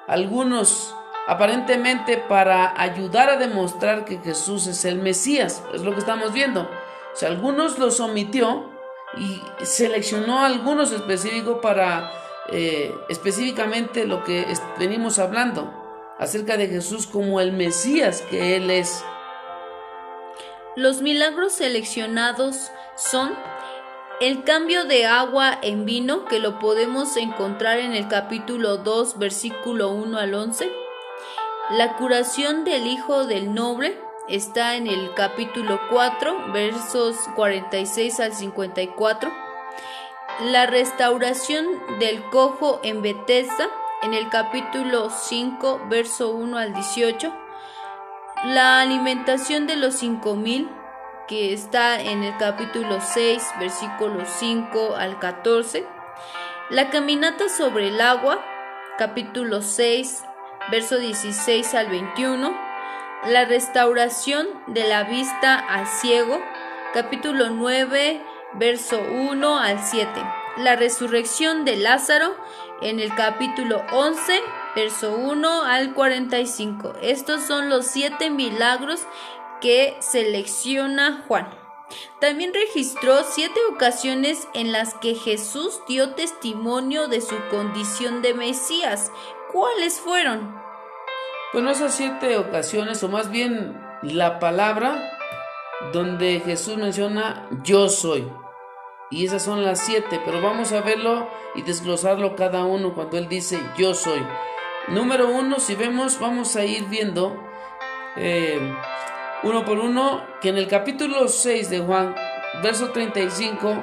algunos 0.06 0.94
aparentemente 1.26 2.18
para 2.18 2.78
ayudar 2.80 3.30
a 3.30 3.36
demostrar 3.36 4.04
que 4.04 4.18
Jesús 4.18 4.66
es 4.66 4.84
el 4.84 4.98
Mesías, 4.98 5.62
es 5.72 5.82
lo 5.82 5.92
que 5.92 6.00
estamos 6.00 6.32
viendo. 6.32 6.62
O 6.62 7.16
sea, 7.16 7.28
algunos 7.28 7.78
los 7.78 8.00
omitió 8.00 8.70
y 9.16 9.40
seleccionó 9.64 10.44
algunos 10.44 10.92
específicos 10.92 11.58
para 11.62 12.10
eh, 12.50 12.94
específicamente 13.08 14.06
lo 14.06 14.24
que 14.24 14.46
venimos 14.78 15.18
hablando 15.18 15.72
acerca 16.18 16.56
de 16.56 16.68
Jesús 16.68 17.06
como 17.06 17.40
el 17.40 17.52
Mesías 17.52 18.22
que 18.22 18.56
Él 18.56 18.70
es. 18.70 19.04
Los 20.76 21.02
milagros 21.02 21.54
seleccionados 21.54 22.70
son 22.96 23.32
el 24.20 24.44
cambio 24.44 24.84
de 24.84 25.06
agua 25.06 25.58
en 25.62 25.84
vino, 25.84 26.24
que 26.24 26.38
lo 26.38 26.58
podemos 26.58 27.16
encontrar 27.16 27.78
en 27.78 27.94
el 27.94 28.08
capítulo 28.08 28.78
2, 28.78 29.18
versículo 29.18 29.90
1 29.90 30.18
al 30.18 30.34
11. 30.34 30.70
La 31.70 31.96
curación 31.96 32.64
del 32.64 32.86
hijo 32.86 33.26
del 33.26 33.54
noble, 33.54 33.98
está 34.28 34.76
en 34.76 34.86
el 34.86 35.12
capítulo 35.14 35.80
4, 35.90 36.52
versos 36.52 37.16
46 37.36 38.20
al 38.20 38.32
54. 38.32 39.32
La 40.44 40.66
restauración 40.66 41.66
del 42.00 42.22
cojo 42.30 42.80
en 42.82 43.02
Bethesda, 43.02 43.68
en 44.02 44.14
el 44.14 44.28
capítulo 44.30 45.10
5, 45.10 45.82
verso 45.88 46.30
1 46.30 46.56
al 46.56 46.74
18. 46.74 47.32
La 48.46 48.80
alimentación 48.80 49.66
de 49.66 49.76
los 49.76 49.94
5000, 49.96 50.68
que 51.28 51.52
está 51.52 52.00
en 52.00 52.22
el 52.22 52.36
capítulo 52.36 53.00
6, 53.00 53.42
versículos 53.58 54.28
5 54.38 54.96
al 54.96 55.18
14. 55.18 55.86
La 56.70 56.90
caminata 56.90 57.48
sobre 57.48 57.88
el 57.88 58.00
agua, 58.00 58.44
capítulo 58.98 59.62
6, 59.62 60.24
verso 60.70 60.98
16 60.98 61.74
al 61.74 61.88
21 61.88 62.74
la 63.26 63.46
restauración 63.46 64.46
de 64.66 64.86
la 64.86 65.04
vista 65.04 65.58
al 65.58 65.86
ciego, 65.86 66.42
capítulo 66.92 67.48
9, 67.48 68.20
verso 68.54 69.00
1 69.00 69.58
al 69.58 69.82
7. 69.82 70.10
La 70.58 70.76
resurrección 70.76 71.64
de 71.64 71.76
Lázaro 71.76 72.36
en 72.82 73.00
el 73.00 73.14
capítulo 73.14 73.82
11, 73.92 74.42
verso 74.76 75.16
1 75.16 75.62
al 75.62 75.94
45. 75.94 76.96
Estos 77.00 77.42
son 77.42 77.70
los 77.70 77.86
siete 77.86 78.28
milagros 78.28 79.06
que 79.64 79.96
selecciona 80.00 81.24
Juan. 81.26 81.48
También 82.20 82.52
registró 82.52 83.24
siete 83.24 83.58
ocasiones 83.72 84.46
en 84.52 84.72
las 84.72 84.92
que 84.92 85.14
Jesús 85.14 85.80
dio 85.88 86.10
testimonio 86.10 87.08
de 87.08 87.22
su 87.22 87.34
condición 87.50 88.20
de 88.20 88.34
Mesías. 88.34 89.10
¿Cuáles 89.54 90.00
fueron? 90.00 90.54
Bueno, 91.54 91.70
esas 91.70 91.94
siete 91.94 92.36
ocasiones, 92.36 93.02
o 93.04 93.08
más 93.08 93.30
bien 93.30 93.80
la 94.02 94.38
palabra 94.38 95.02
donde 95.94 96.42
Jesús 96.44 96.76
menciona 96.76 97.48
yo 97.62 97.88
soy. 97.88 98.30
Y 99.10 99.24
esas 99.24 99.42
son 99.44 99.64
las 99.64 99.80
siete, 99.80 100.20
pero 100.26 100.42
vamos 100.42 100.72
a 100.72 100.82
verlo 100.82 101.26
y 101.54 101.62
desglosarlo 101.62 102.36
cada 102.36 102.66
uno 102.66 102.94
cuando 102.94 103.16
Él 103.16 103.28
dice 103.28 103.58
yo 103.78 103.94
soy. 103.94 104.20
Número 104.88 105.30
uno, 105.30 105.58
si 105.58 105.74
vemos, 105.74 106.20
vamos 106.20 106.54
a 106.54 106.66
ir 106.66 106.84
viendo 106.84 107.34
eh, 108.16 108.60
uno 109.44 109.64
por 109.64 109.78
uno 109.78 110.22
que 110.40 110.48
en 110.48 110.56
el 110.56 110.68
capítulo 110.68 111.28
6 111.28 111.68
de 111.68 111.80
Juan, 111.80 112.14
verso 112.62 112.90
35, 112.90 113.76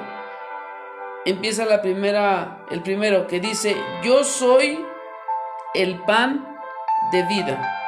empieza 1.24 1.64
la 1.64 1.80
primera, 1.80 2.64
el 2.70 2.82
primero 2.82 3.28
que 3.28 3.38
dice, 3.38 3.76
yo 4.02 4.24
soy 4.24 4.84
el 5.74 6.02
pan 6.02 6.58
de 7.12 7.22
vida. 7.26 7.78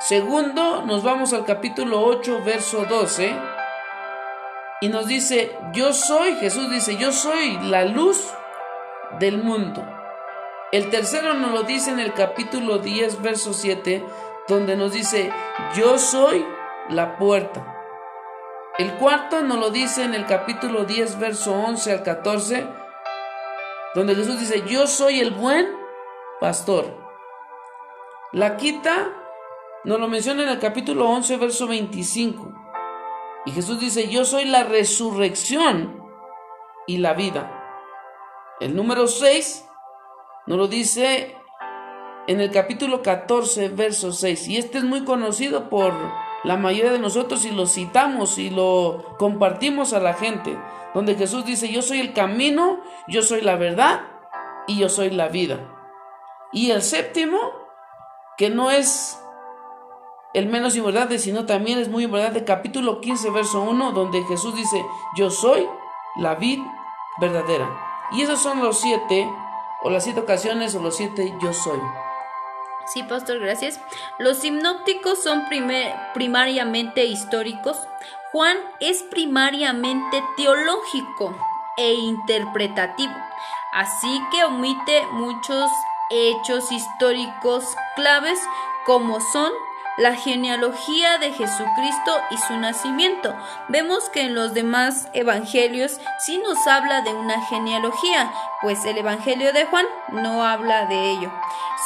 Segundo, 0.00 0.82
nos 0.84 1.04
vamos 1.04 1.32
al 1.32 1.44
capítulo 1.44 2.02
8, 2.02 2.42
verso 2.44 2.84
12, 2.84 3.32
y 4.80 4.88
nos 4.88 5.06
dice, 5.06 5.56
yo 5.72 5.92
soy, 5.92 6.34
Jesús 6.34 6.68
dice, 6.68 6.96
yo 6.96 7.12
soy 7.12 7.58
la 7.62 7.84
luz 7.84 8.28
del 9.20 9.38
mundo. 9.38 9.86
El 10.72 10.90
tercero 10.90 11.34
nos 11.34 11.52
lo 11.52 11.62
dice 11.62 11.92
en 11.92 12.00
el 12.00 12.12
capítulo 12.12 12.78
10, 12.78 13.22
verso 13.22 13.54
7, 13.54 14.04
donde 14.48 14.76
nos 14.76 14.92
dice, 14.92 15.32
yo 15.74 15.98
soy 15.98 16.44
la 16.88 17.16
puerta. 17.16 17.70
El 18.78 18.94
cuarto 18.94 19.42
nos 19.42 19.58
lo 19.58 19.70
dice 19.70 20.04
en 20.04 20.14
el 20.14 20.26
capítulo 20.26 20.84
10, 20.84 21.18
verso 21.18 21.54
11 21.54 21.92
al 21.92 22.02
14, 22.02 22.66
donde 23.94 24.14
Jesús 24.14 24.40
dice, 24.40 24.64
yo 24.66 24.86
soy 24.86 25.20
el 25.20 25.30
buen 25.30 25.68
pastor. 26.40 26.98
La 28.32 28.56
quita 28.56 29.12
nos 29.84 30.00
lo 30.00 30.08
menciona 30.08 30.42
en 30.42 30.48
el 30.48 30.58
capítulo 30.58 31.08
11, 31.08 31.36
verso 31.36 31.68
25. 31.68 32.52
Y 33.46 33.52
Jesús 33.52 33.78
dice, 33.78 34.08
yo 34.08 34.24
soy 34.24 34.46
la 34.46 34.64
resurrección 34.64 36.02
y 36.86 36.98
la 36.98 37.14
vida. 37.14 37.60
El 38.60 38.74
número 38.74 39.06
6 39.06 39.68
nos 40.46 40.58
lo 40.58 40.66
dice 40.66 41.36
en 42.26 42.40
el 42.40 42.50
capítulo 42.50 43.02
14, 43.02 43.68
verso 43.68 44.12
6. 44.12 44.48
Y 44.48 44.56
este 44.56 44.78
es 44.78 44.84
muy 44.84 45.04
conocido 45.04 45.68
por 45.68 45.92
la 46.42 46.56
mayoría 46.56 46.92
de 46.92 46.98
nosotros 46.98 47.44
y 47.44 47.50
lo 47.50 47.66
citamos 47.66 48.38
y 48.38 48.50
lo 48.50 49.16
compartimos 49.18 49.92
a 49.92 50.00
la 50.00 50.14
gente. 50.14 50.58
Donde 50.94 51.16
Jesús 51.16 51.44
dice, 51.44 51.72
yo 51.72 51.82
soy 51.82 52.00
el 52.00 52.12
camino, 52.12 52.80
yo 53.08 53.22
soy 53.22 53.40
la 53.40 53.56
verdad 53.56 54.02
y 54.66 54.78
yo 54.78 54.88
soy 54.88 55.10
la 55.10 55.28
vida. 55.28 55.58
Y 56.52 56.70
el 56.70 56.82
séptimo 56.82 57.38
que 58.36 58.50
no 58.50 58.70
es 58.70 59.18
el 60.34 60.46
menos 60.46 60.76
importante, 60.76 61.18
sino 61.18 61.46
también 61.46 61.78
es 61.78 61.88
muy 61.88 62.04
importante, 62.04 62.44
capítulo 62.44 63.00
15, 63.00 63.30
verso 63.30 63.62
1, 63.62 63.92
donde 63.92 64.22
Jesús 64.24 64.54
dice, 64.54 64.84
yo 65.16 65.30
soy 65.30 65.68
la 66.16 66.34
vid 66.34 66.60
verdadera. 67.20 67.68
Y 68.12 68.22
esos 68.22 68.40
son 68.40 68.62
los 68.62 68.80
siete, 68.80 69.28
o 69.82 69.90
las 69.90 70.04
siete 70.04 70.20
ocasiones, 70.20 70.74
o 70.74 70.82
los 70.82 70.96
siete 70.96 71.32
yo 71.40 71.52
soy. 71.52 71.78
Sí, 72.86 73.02
pastor, 73.02 73.38
gracias. 73.40 73.80
Los 74.18 74.38
sinópticos 74.38 75.22
son 75.22 75.44
primariamente 76.14 77.04
históricos. 77.04 77.78
Juan 78.32 78.56
es 78.80 79.02
primariamente 79.04 80.22
teológico 80.36 81.36
e 81.76 81.94
interpretativo, 81.94 83.14
así 83.72 84.20
que 84.30 84.44
omite 84.44 85.06
muchos 85.12 85.70
hechos 86.10 86.70
históricos 86.72 87.64
claves 87.96 88.38
como 88.84 89.20
son 89.20 89.52
la 89.96 90.14
genealogía 90.14 91.18
de 91.18 91.32
Jesucristo 91.32 92.20
y 92.30 92.38
su 92.38 92.56
nacimiento. 92.56 93.34
Vemos 93.68 94.08
que 94.10 94.22
en 94.22 94.34
los 94.34 94.54
demás 94.54 95.08
evangelios 95.12 96.00
sí 96.18 96.38
nos 96.38 96.66
habla 96.66 97.02
de 97.02 97.14
una 97.14 97.40
genealogía, 97.46 98.32
pues 98.60 98.84
el 98.84 98.98
evangelio 98.98 99.52
de 99.52 99.66
Juan 99.66 99.86
no 100.12 100.44
habla 100.44 100.86
de 100.86 101.10
ello. 101.10 101.32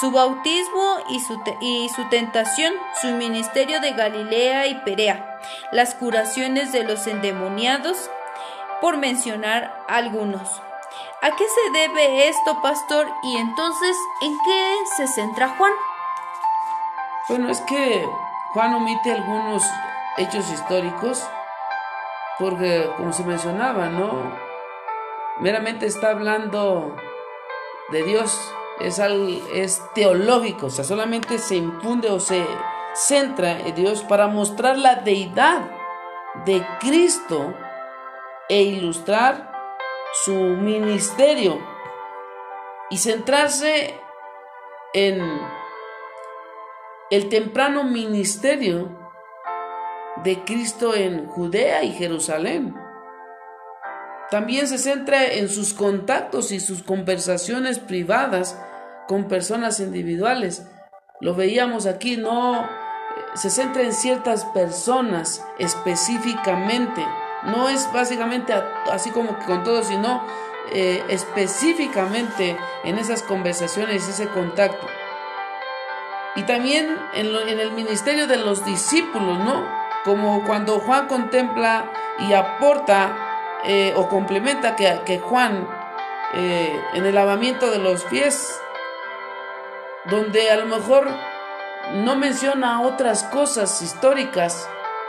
Su 0.00 0.11
bautismo 0.11 0.99
y 1.09 1.21
su, 1.21 1.41
y 1.61 1.88
su 1.91 2.09
tentación, 2.09 2.75
su 3.00 3.09
ministerio 3.09 3.81
de 3.81 3.93
Galilea 3.93 4.67
y 4.67 4.75
Perea, 4.77 5.38
las 5.73 5.95
curaciones 5.95 6.73
de 6.73 6.85
los 6.85 7.07
endemoniados, 7.07 8.11
por 8.81 8.97
mencionar 8.97 9.85
algunos. 9.88 10.62
¿A 11.21 11.35
qué 11.35 11.45
se 11.49 11.79
debe 11.79 12.29
esto, 12.29 12.62
pastor? 12.62 13.09
Y 13.25 13.37
entonces, 13.37 13.97
¿en 14.23 14.38
qué 14.45 14.77
se 14.97 15.09
centra 15.09 15.49
Juan? 15.49 15.73
Bueno, 17.28 17.50
es 17.50 17.61
que 17.62 18.08
Juan 18.54 18.75
omite 18.75 19.12
algunos 19.12 19.62
hechos 20.16 20.50
históricos 20.50 21.28
porque, 22.38 22.90
como 22.97 23.12
se 23.12 23.23
mencionaba, 23.23 23.90
¿no? 23.90 24.32
Meramente 25.38 25.85
está 25.85 26.11
hablando 26.11 26.97
de 27.90 28.02
Dios, 28.02 28.54
es, 28.80 28.99
es 29.52 29.82
teológico, 29.94 30.66
o 30.66 30.70
sea, 30.70 30.85
solamente 30.85 31.38
se 31.38 31.56
infunde 31.56 32.11
o 32.11 32.18
se 32.18 32.47
centra 32.94 33.58
en 33.61 33.75
Dios 33.75 34.02
para 34.04 34.26
mostrar 34.28 34.78
la 34.78 34.97
deidad 34.97 35.70
de 36.47 36.66
Cristo 36.80 37.54
e 38.49 38.62
ilustrar 38.62 39.52
su 40.25 40.32
ministerio 40.32 41.58
y 42.88 42.97
centrarse 42.97 44.00
en 44.94 45.58
el 47.11 47.29
temprano 47.29 47.85
ministerio 47.85 48.99
de 50.25 50.45
Cristo 50.45 50.95
en 50.95 51.27
Judea 51.27 51.83
y 51.83 51.93
Jerusalén. 51.93 52.75
También 54.31 54.69
se 54.69 54.79
centra 54.79 55.25
en 55.25 55.49
sus 55.49 55.73
contactos 55.73 56.53
y 56.53 56.61
sus 56.61 56.83
conversaciones 56.83 57.79
privadas 57.79 58.61
con 59.07 59.27
personas 59.27 59.81
individuales. 59.81 60.67
Lo 61.21 61.35
veíamos 61.35 61.87
aquí, 61.87 62.17
no 62.17 62.69
se 63.35 63.50
centra 63.50 63.83
en 63.83 63.93
ciertas 63.93 64.45
personas 64.47 65.45
específicamente 65.59 67.05
no 67.45 67.69
es 67.69 67.91
básicamente 67.93 68.53
así 68.91 69.11
como 69.11 69.38
que 69.38 69.45
con 69.47 69.65
todo, 69.65 69.83
sino 69.83 70.23
eh, 70.73 71.03
específicamente 71.09 72.57
en 72.85 72.99
esas 72.99 73.23
conversaciones, 73.23 74.09
ese 74.09 74.29
contacto. 74.29 74.87
Y 76.38 76.45
también 76.45 76.97
en, 77.14 77.59
el 77.59 77.73
ministerio 77.73 78.28
de 78.28 78.37
los 78.37 78.64
discípulos, 78.64 79.40
¿no? 79.40 79.66
Como 80.04 80.45
cuando 80.45 80.78
Juan 80.78 81.09
contempla 81.09 81.90
y 82.21 82.33
aporta 82.33 83.61
eh, 83.64 83.92
o 83.97 84.09
complementa 84.09 84.76
que, 84.76 85.18
Juan 85.18 85.66
eh, 86.35 86.80
en 86.95 87.07
el 87.07 87.16
lavamiento 87.16 87.73
de 87.73 87.80
los 87.80 88.04
pies, 88.04 88.57
donde 90.04 90.49
a 90.52 90.57
lo 90.59 90.66
mejor 90.66 91.09
no 92.04 92.14
menciona 92.14 92.83
otras 92.83 93.25
cosas 93.25 93.83
históricas 93.83 94.68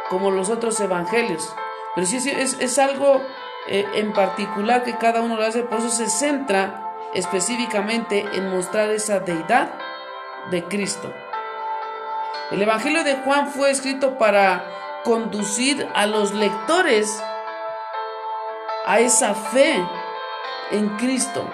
como 0.09 0.31
los 0.31 0.50
otros 0.50 0.79
evangelios, 0.79 1.53
pero 1.93 2.07
sí, 2.07 2.17
es, 2.27 2.79
algo 2.79 3.21
eh, 3.67 3.86
en 3.93 4.13
particular 4.13 4.83
que 4.83 4.98
cada 4.98 5.21
uno 5.21 5.36
lo 5.36 5.45
hace, 5.45 5.62
por 5.62 5.77
eso 5.77 5.89
se 5.89 6.09
centra 6.09 6.91
específicamente 7.13 8.25
en 8.33 8.50
mostrar 8.50 8.89
esa 8.89 9.19
deidad 9.19 9.69
de 10.50 10.63
Cristo. 10.63 11.13
El 12.51 12.62
Evangelio 12.62 13.03
de 13.03 13.15
Juan 13.18 13.48
fue 13.48 13.70
escrito 13.70 14.18
para 14.18 14.63
conducir 15.03 15.88
a 15.94 16.08
los 16.08 16.34
lectores 16.34 17.22
a 18.86 19.00
esa 19.00 19.36
fe 19.36 19.84
en 20.72 20.89
Cristo. 20.98 21.48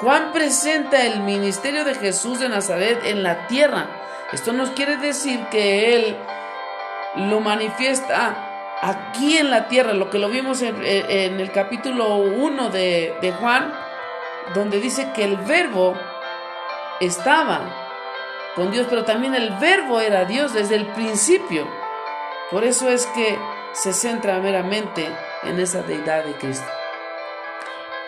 Juan 0.00 0.32
presenta 0.32 1.04
el 1.04 1.20
ministerio 1.20 1.84
de 1.84 1.94
Jesús 1.94 2.40
de 2.40 2.48
Nazaret 2.48 3.00
en 3.04 3.22
la 3.22 3.46
tierra. 3.46 3.86
Esto 4.32 4.52
nos 4.52 4.70
quiere 4.70 4.96
decir 4.96 5.46
que 5.50 5.94
Él 5.94 6.16
lo 7.16 7.40
manifiesta 7.40 8.76
aquí 8.82 9.38
en 9.38 9.50
la 9.50 9.68
tierra, 9.68 9.92
lo 9.94 10.10
que 10.10 10.18
lo 10.18 10.28
vimos 10.28 10.60
en, 10.62 10.82
el 10.82 11.52
capítulo 11.52 12.16
1 12.16 12.68
de, 12.70 13.14
de 13.20 13.32
Juan, 13.32 13.72
donde 14.54 14.80
dice 14.80 15.12
que 15.14 15.24
el 15.24 15.36
verbo 15.36 15.94
estaba 17.00 17.60
con 18.54 18.70
Dios, 18.70 18.86
pero 18.88 19.04
también 19.04 19.34
el 19.34 19.50
verbo 19.60 20.00
era 20.00 20.24
Dios 20.24 20.54
desde 20.54 20.76
el 20.76 20.86
principio. 20.86 21.68
Por 22.50 22.64
eso 22.64 22.88
es 22.88 23.06
que 23.06 23.38
se 23.72 23.92
centra 23.92 24.38
meramente 24.38 25.06
en 25.42 25.60
esa 25.60 25.82
deidad 25.82 26.24
de 26.24 26.32
Cristo. 26.34 26.66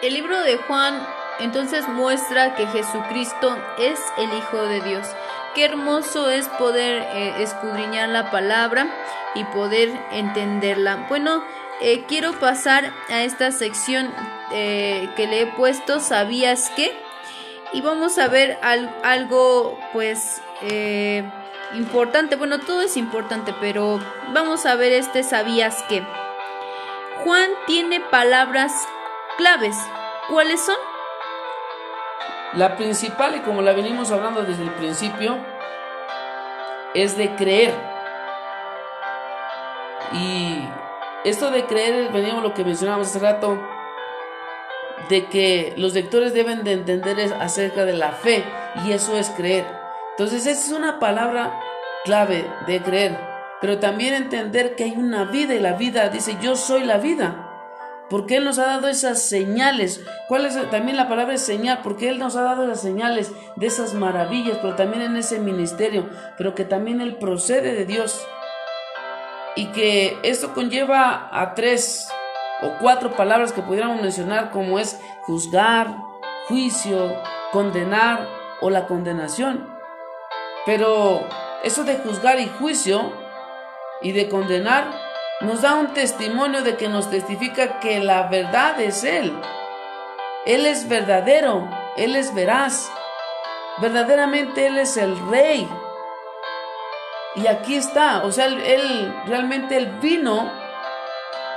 El 0.01 0.15
libro 0.15 0.41
de 0.43 0.57
Juan 0.57 1.07
entonces 1.41 1.87
muestra 1.89 2.55
que 2.55 2.67
Jesucristo 2.67 3.57
es 3.79 4.01
el 4.17 4.33
Hijo 4.33 4.63
de 4.63 4.81
Dios. 4.81 5.07
Qué 5.55 5.65
hermoso 5.65 6.31
es 6.31 6.49
poder 6.49 7.03
eh, 7.03 7.43
escudriñar 7.43 8.09
la 8.09 8.31
palabra 8.31 8.89
y 9.35 9.45
poder 9.45 9.91
entenderla. 10.11 11.07
Bueno, 11.09 11.45
eh, 11.81 12.05
quiero 12.07 12.33
pasar 12.39 12.93
a 13.09 13.23
esta 13.23 13.53
sección 13.53 14.13
eh, 14.53 15.09
que 15.17 15.27
le 15.27 15.43
he 15.43 15.47
puesto, 15.47 16.01
¿sabías 16.01 16.71
qué? 16.75 16.93
Y 17.73 17.81
vamos 17.83 18.19
a 18.19 18.29
ver 18.29 18.59
algo 19.03 19.79
pues 19.93 20.43
importante. 21.75 22.37
Bueno, 22.37 22.61
todo 22.61 22.83
es 22.83 22.97
importante, 22.97 23.55
pero 23.61 24.01
vamos 24.33 24.67
a 24.67 24.75
ver 24.75 24.93
este 24.93 25.23
¿sabías 25.23 25.85
qué? 25.89 26.03
Juan 27.25 27.51
tiene 27.67 28.01
palabras 28.01 28.73
claves. 29.37 29.77
¿Cuáles 30.29 30.61
son? 30.65 30.77
La 32.55 32.77
principal, 32.77 33.37
y 33.37 33.41
como 33.41 33.61
la 33.61 33.73
venimos 33.73 34.11
hablando 34.11 34.43
desde 34.43 34.63
el 34.63 34.71
principio, 34.71 35.37
es 36.95 37.17
de 37.19 37.35
creer. 37.37 37.75
Y 40.13 40.67
esto 41.25 41.51
de 41.51 41.67
creer, 41.67 42.11
venimos 42.11 42.43
lo 42.43 42.55
que 42.55 42.65
mencionábamos 42.65 43.09
hace 43.09 43.19
rato, 43.19 43.59
de 45.09 45.27
que 45.27 45.75
los 45.77 45.95
lectores 45.95 46.35
deben 46.35 46.65
de 46.65 46.73
entender 46.73 47.19
acerca 47.41 47.85
de 47.85 47.95
la 47.95 48.13
fe, 48.13 48.45
y 48.87 48.93
eso 48.93 49.17
es 49.17 49.31
creer. 49.31 49.67
Entonces, 50.11 50.47
esa 50.47 50.67
es 50.67 50.73
una 50.73 50.99
palabra 50.99 51.59
clave 52.05 52.45
de 52.67 52.83
creer, 52.83 53.19
pero 53.61 53.79
también 53.79 54.15
entender 54.15 54.75
que 54.75 54.85
hay 54.85 54.95
una 54.97 55.25
vida 55.25 55.55
y 55.55 55.61
la 55.61 55.75
vida 55.75 56.09
dice, 56.09 56.37
yo 56.41 56.57
soy 56.57 56.85
la 56.85 56.99
vida 56.99 57.49
porque 58.09 58.37
Él 58.37 58.45
nos 58.45 58.59
ha 58.59 58.67
dado 58.67 58.89
esas 58.89 59.23
señales. 59.23 60.03
¿Cuál 60.29 60.47
es 60.47 60.59
también 60.71 60.97
la 60.97 61.09
palabra 61.09 61.35
es 61.35 61.43
señal? 61.43 61.81
Porque 61.83 62.09
Él 62.09 62.19
nos 62.19 62.37
ha 62.37 62.43
dado 62.43 62.67
las 62.67 62.81
señales 62.81 63.33
de 63.57 63.67
esas 63.67 63.95
maravillas, 63.95 64.59
pero 64.63 64.75
también 64.77 65.03
en 65.03 65.17
ese 65.17 65.39
ministerio, 65.39 66.09
pero 66.37 66.55
que 66.55 66.65
también 66.65 67.01
Él 67.01 67.17
procede 67.17 67.75
de 67.75 67.85
Dios. 67.85 68.27
Y 69.57 69.67
que 69.67 70.19
esto 70.23 70.55
conlleva 70.55 71.29
a 71.33 71.55
tres 71.55 72.09
o 72.63 72.79
cuatro 72.81 73.13
palabras 73.13 73.53
que 73.53 73.63
pudiéramos 73.63 74.01
mencionar, 74.01 74.51
como 74.51 74.79
es 74.79 75.01
juzgar, 75.23 75.97
juicio, 76.49 77.17
condenar 77.53 78.27
o 78.61 78.71
la 78.71 78.87
condenación. 78.87 79.69
Pero 80.67 81.27
eso 81.63 81.85
de 81.85 81.97
juzgar 81.97 82.41
y 82.41 82.49
juicio 82.59 83.13
y 84.03 84.13
de 84.13 84.29
condenar 84.29 84.91
nos 85.41 85.63
da 85.63 85.75
un 85.75 85.95
testimonio 85.95 86.63
de 86.63 86.77
que 86.77 86.89
nos 86.89 87.11
testifica 87.11 87.79
que 87.79 88.01
la 88.01 88.25
verdad 88.29 88.81
es 88.81 89.05
Él. 89.05 89.33
Él 90.47 90.67
es 90.67 90.89
verdadero, 90.89 91.69
Él 91.97 92.17
es 92.17 92.35
veraz. 92.35 92.91
Verdaderamente 93.79 94.67
Él 94.67 94.79
es 94.79 94.97
el 94.97 95.17
rey. 95.31 95.69
Y 97.37 97.47
aquí 97.47 97.77
está, 97.77 98.25
o 98.25 98.33
sea, 98.33 98.47
Él, 98.47 99.15
realmente 99.27 99.77
Él 99.77 99.99
vino 100.01 100.51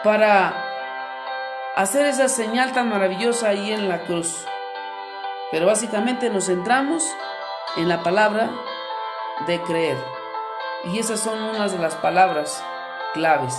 para 0.04 0.71
hacer 1.82 2.06
esa 2.06 2.30
señal 2.30 2.74
tan 2.74 2.90
maravillosa 2.90 3.50
ahí 3.50 3.72
en 3.72 3.90
la 3.90 4.02
cruz. 4.02 4.46
Pero 5.52 5.66
básicamente 5.66 6.30
nos 6.30 6.46
centramos 6.46 7.04
en 7.76 7.90
la 7.90 8.04
palabra 8.04 8.52
de 9.48 9.60
creer. 9.62 9.98
Y 10.86 11.00
esas 11.00 11.20
son 11.20 11.42
unas 11.42 11.72
de 11.72 11.80
las 11.80 11.96
palabras 11.96 12.64
claves. 13.14 13.56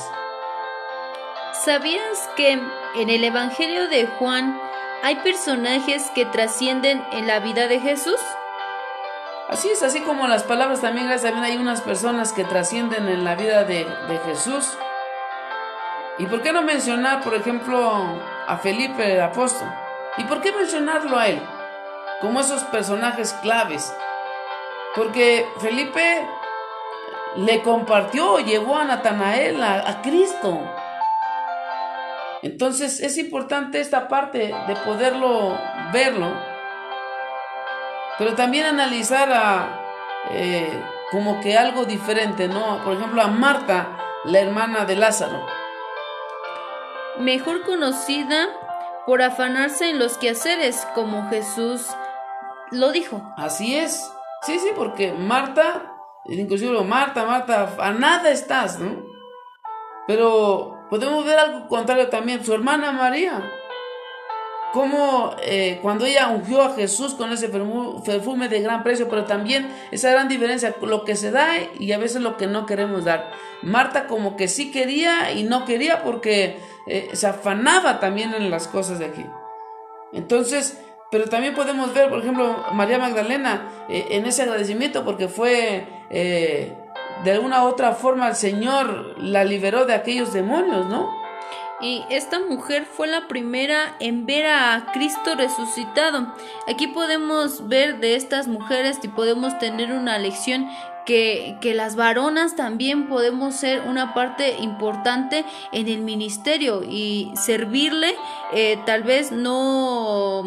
¿Sabías 1.65 2.29
que 2.37 2.53
en 2.53 3.11
el 3.11 3.25
Evangelio 3.25 3.89
de 3.89 4.07
Juan 4.07 4.61
hay 5.03 5.17
personajes 5.17 6.11
que 6.15 6.25
trascienden 6.25 7.05
en 7.13 7.27
la 7.27 7.41
vida 7.41 7.67
de 7.67 7.81
Jesús? 7.81 8.21
Así 9.49 9.69
es, 9.69 9.83
así 9.83 10.01
como 10.01 10.29
las 10.29 10.45
palabras 10.45 10.81
también, 10.81 11.09
también 11.09 11.45
hay 11.45 11.57
unas 11.57 11.81
personas 11.83 12.33
que 12.33 12.45
trascienden 12.45 13.09
en 13.09 13.25
la 13.25 13.35
vida 13.35 13.65
de, 13.65 13.85
de 13.85 14.19
Jesús. 14.27 14.79
¿Y 16.23 16.27
por 16.27 16.41
qué 16.41 16.53
no 16.53 16.63
mencionar, 16.63 17.21
por 17.21 17.35
ejemplo, 17.35 17.99
a 18.47 18.57
Felipe 18.59 19.15
el 19.15 19.21
apóstol? 19.21 19.69
¿Y 20.17 20.23
por 20.23 20.41
qué 20.41 20.53
mencionarlo 20.53 21.19
a 21.19 21.27
él? 21.27 21.43
Como 22.21 22.39
esos 22.39 22.63
personajes 22.63 23.33
claves. 23.43 23.93
Porque 24.95 25.45
Felipe 25.59 26.25
le 27.35 27.61
compartió, 27.63 28.39
llevó 28.39 28.77
a 28.77 28.85
Natanael 28.85 29.61
a, 29.61 30.01
Cristo. 30.01 30.61
Entonces 32.43 33.01
es 33.01 33.19
importante 33.19 33.81
esta 33.81 34.07
parte 34.07 34.55
de 34.69 34.77
poderlo 34.77 35.59
verlo, 35.93 36.33
pero 38.17 38.37
también 38.37 38.67
analizar 38.67 39.29
a, 39.33 39.81
eh, 40.31 40.85
como 41.11 41.41
que 41.41 41.59
algo 41.59 41.85
diferente, 41.85 42.47
¿no? 42.47 42.79
Por 42.85 42.95
ejemplo, 42.95 43.23
a 43.23 43.27
Marta, 43.27 43.99
la 44.25 44.39
hermana 44.39 44.85
de 44.85 44.95
Lázaro. 44.95 45.62
Mejor 47.18 47.62
conocida 47.62 48.48
por 49.07 49.22
afanarse 49.22 49.90
en 49.90 49.98
los 49.98 50.18
quehaceres, 50.18 50.87
como 50.94 51.29
Jesús 51.29 51.87
lo 52.70 52.92
dijo. 52.92 53.22
Así 53.37 53.77
es. 53.77 54.11
Sí, 54.42 54.59
sí, 54.59 54.70
porque 54.75 55.12
Marta, 55.12 55.94
inclusive 56.27 56.83
Marta, 56.83 57.25
Marta, 57.25 57.75
a 57.79 57.92
nada 57.92 58.31
estás, 58.31 58.79
¿no? 58.79 59.03
Pero 60.07 60.87
podemos 60.90 61.25
ver 61.25 61.38
algo 61.38 61.68
contrario 61.68 62.09
también, 62.09 62.44
su 62.44 62.53
hermana 62.53 62.92
María. 62.92 63.42
Como 64.73 65.37
eh, 65.43 65.79
cuando 65.83 66.07
ella 66.07 66.29
ungió 66.29 66.63
a 66.63 66.75
Jesús 66.75 67.15
con 67.15 67.31
ese 67.31 67.51
perfume 67.51 68.49
de 68.49 68.63
gran 68.63 68.83
precio, 68.83 69.07
pero 69.09 69.25
también 69.25 69.69
esa 69.91 70.11
gran 70.11 70.29
diferencia, 70.29 70.75
lo 70.81 71.05
que 71.05 71.15
se 71.15 71.31
da 71.31 71.49
y 71.79 71.93
a 71.93 71.99
veces 71.99 72.23
lo 72.23 72.39
que 72.39 72.47
no 72.47 72.65
queremos 72.65 73.05
dar. 73.05 73.31
Marta 73.61 74.07
como 74.07 74.35
que 74.35 74.49
sí 74.49 74.71
quería 74.71 75.33
y 75.33 75.43
no 75.43 75.67
quería 75.67 76.03
porque 76.03 76.59
eh, 76.87 77.11
se 77.13 77.27
afanaba 77.27 78.01
también 78.01 78.33
en 78.33 78.51
las 78.51 78.67
cosas 78.67 78.99
de 78.99 79.07
aquí. 79.07 79.27
Entonces, 80.15 80.81
pero 81.11 81.27
también 81.27 81.55
podemos 81.55 81.93
ver, 81.93 82.09
por 82.09 82.21
ejemplo, 82.21 82.65
María 82.73 82.99
Magdalena 82.99 83.69
eh, 83.91 84.07
en 84.13 84.25
ese 84.25 84.43
agradecimiento 84.43 85.05
porque 85.05 85.29
fue, 85.29 85.87
de 86.11 87.31
alguna 87.31 87.63
u 87.65 87.69
otra 87.69 87.93
forma, 87.93 88.29
el 88.29 88.37
Señor 88.37 89.17
la 89.19 89.45
liberó 89.45 89.85
de 89.85 89.93
aquellos 89.93 90.33
demonios, 90.33 90.87
¿no? 90.87 91.22
Y 91.83 92.05
esta 92.11 92.38
mujer 92.38 92.87
fue 92.87 93.09
la 93.09 93.27
primera 93.27 93.97
en 93.99 94.25
ver 94.25 94.47
a 94.47 94.87
Cristo 94.92 95.35
resucitado. 95.35 96.33
Aquí 96.68 96.87
podemos 96.87 97.68
ver 97.68 97.99
de 97.99 98.14
estas 98.14 98.47
mujeres 98.47 99.01
y 99.03 99.09
podemos 99.09 99.59
tener 99.59 99.90
una 99.92 100.16
lección 100.18 100.68
que, 101.05 101.73
las 101.75 101.97
varonas 101.97 102.55
también 102.55 103.09
podemos 103.09 103.57
ser 103.57 103.83
una 103.88 104.14
parte 104.14 104.59
importante 104.61 105.45
en 105.73 105.88
el 105.88 106.03
ministerio 106.03 106.83
y 106.85 107.33
servirle, 107.35 108.14
eh, 108.53 108.79
tal 108.85 109.03
vez 109.03 109.33
no, 109.33 110.45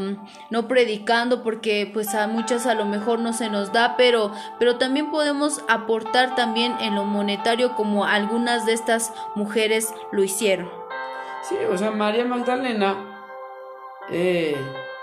no 0.49 0.67
predicando 0.67 1.43
porque 1.43 1.89
pues 1.91 2.13
a 2.13 2.27
muchas 2.27 2.67
a 2.67 2.75
lo 2.75 2.85
mejor 2.85 3.19
no 3.19 3.33
se 3.33 3.49
nos 3.49 3.73
da, 3.73 3.97
pero, 3.97 4.31
pero 4.59 4.77
también 4.77 5.09
podemos 5.11 5.61
aportar 5.67 6.35
también 6.35 6.75
en 6.79 6.95
lo 6.95 7.05
monetario 7.05 7.75
como 7.75 8.05
algunas 8.05 8.65
de 8.65 8.73
estas 8.73 9.11
mujeres 9.35 9.93
lo 10.11 10.23
hicieron. 10.23 10.84
Sí, 11.47 11.55
o 11.71 11.77
sea, 11.77 11.91
María 11.91 12.25
Magdalena 12.25 12.95
eh, 14.09 14.55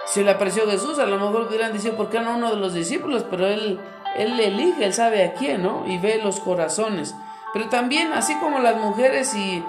se 0.06 0.24
le 0.24 0.30
apareció 0.30 0.68
Jesús, 0.68 0.98
a 0.98 1.06
lo 1.06 1.18
mejor 1.18 1.46
hubieran 1.48 1.72
dicho, 1.72 1.96
¿por 1.96 2.08
qué 2.10 2.20
no 2.20 2.36
uno 2.36 2.50
de 2.50 2.56
los 2.56 2.74
discípulos? 2.74 3.24
Pero 3.30 3.46
él 3.46 3.78
él 4.16 4.38
elige, 4.38 4.84
Él 4.84 4.92
sabe 4.92 5.24
a 5.24 5.34
quién, 5.34 5.62
¿no? 5.62 5.84
Y 5.86 5.98
ve 5.98 6.20
los 6.22 6.40
corazones. 6.40 7.14
Pero 7.52 7.68
también, 7.68 8.12
así 8.12 8.34
como 8.36 8.58
las 8.58 8.76
mujeres 8.76 9.34
y 9.34 9.64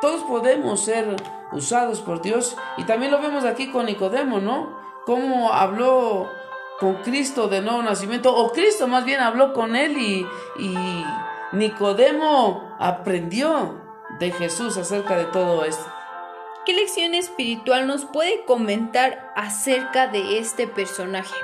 todos 0.00 0.22
podemos 0.24 0.84
ser 0.84 1.16
usados 1.52 2.00
por 2.00 2.22
Dios. 2.22 2.56
Y 2.76 2.84
también 2.84 3.12
lo 3.12 3.20
vemos 3.20 3.44
aquí 3.44 3.70
con 3.70 3.86
Nicodemo, 3.86 4.40
¿no? 4.40 4.78
Cómo 5.06 5.52
habló 5.52 6.30
con 6.78 6.96
Cristo 6.96 7.48
de 7.48 7.62
nuevo 7.62 7.82
nacimiento, 7.82 8.34
o 8.34 8.52
Cristo 8.52 8.86
más 8.86 9.06
bien 9.06 9.20
habló 9.20 9.54
con 9.54 9.76
él 9.76 9.96
y, 9.96 10.26
y 10.58 11.04
Nicodemo 11.52 12.76
aprendió 12.78 13.80
de 14.18 14.30
Jesús 14.32 14.76
acerca 14.76 15.16
de 15.16 15.24
todo 15.24 15.64
esto. 15.64 15.95
¿Qué 16.66 16.72
lección 16.72 17.14
espiritual 17.14 17.86
nos 17.86 18.06
puede 18.06 18.44
comentar 18.44 19.32
acerca 19.36 20.08
de 20.08 20.40
este 20.40 20.66
personaje? 20.66 21.36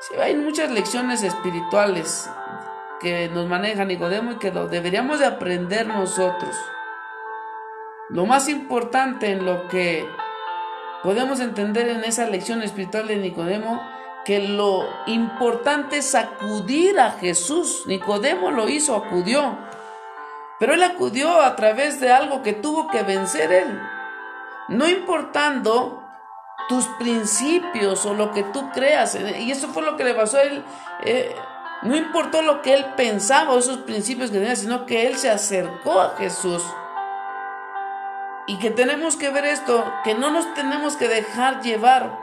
Sí, 0.00 0.14
hay 0.20 0.36
muchas 0.36 0.70
lecciones 0.70 1.22
espirituales 1.22 2.28
que 3.00 3.30
nos 3.30 3.46
maneja 3.46 3.86
Nicodemo 3.86 4.32
y 4.32 4.36
que 4.36 4.50
deberíamos 4.50 5.20
de 5.20 5.24
aprender 5.24 5.86
nosotros. 5.86 6.54
Lo 8.10 8.26
más 8.26 8.50
importante 8.50 9.30
en 9.30 9.46
lo 9.46 9.68
que 9.68 10.06
podemos 11.02 11.40
entender 11.40 11.88
en 11.88 12.04
esa 12.04 12.26
lección 12.26 12.60
espiritual 12.62 13.08
de 13.08 13.16
Nicodemo, 13.16 13.80
que 14.26 14.38
lo 14.38 14.86
importante 15.06 15.96
es 15.96 16.14
acudir 16.14 17.00
a 17.00 17.12
Jesús. 17.12 17.84
Nicodemo 17.86 18.50
lo 18.50 18.68
hizo, 18.68 18.96
acudió. 18.96 19.56
Pero 20.58 20.74
él 20.74 20.82
acudió 20.82 21.40
a 21.40 21.56
través 21.56 22.00
de 22.00 22.12
algo 22.12 22.42
que 22.42 22.52
tuvo 22.52 22.88
que 22.88 23.02
vencer 23.02 23.50
él. 23.50 23.80
No 24.72 24.88
importando 24.88 26.02
tus 26.68 26.86
principios 26.98 28.06
o 28.06 28.14
lo 28.14 28.32
que 28.32 28.42
tú 28.42 28.70
creas. 28.70 29.16
Y 29.38 29.50
eso 29.50 29.68
fue 29.68 29.82
lo 29.82 29.96
que 29.96 30.04
le 30.04 30.14
pasó 30.14 30.38
a 30.38 30.42
él. 30.42 30.64
Eh, 31.04 31.34
no 31.82 31.96
importó 31.96 32.42
lo 32.42 32.62
que 32.62 32.74
él 32.74 32.86
pensaba 32.96 33.52
o 33.52 33.58
esos 33.58 33.78
principios 33.78 34.30
que 34.30 34.38
tenía, 34.38 34.56
sino 34.56 34.86
que 34.86 35.06
él 35.06 35.16
se 35.16 35.30
acercó 35.30 36.00
a 36.00 36.16
Jesús. 36.16 36.62
Y 38.46 38.58
que 38.58 38.70
tenemos 38.70 39.16
que 39.16 39.30
ver 39.30 39.44
esto, 39.44 39.84
que 40.04 40.14
no 40.14 40.30
nos 40.30 40.52
tenemos 40.54 40.96
que 40.96 41.08
dejar 41.08 41.60
llevar 41.62 42.18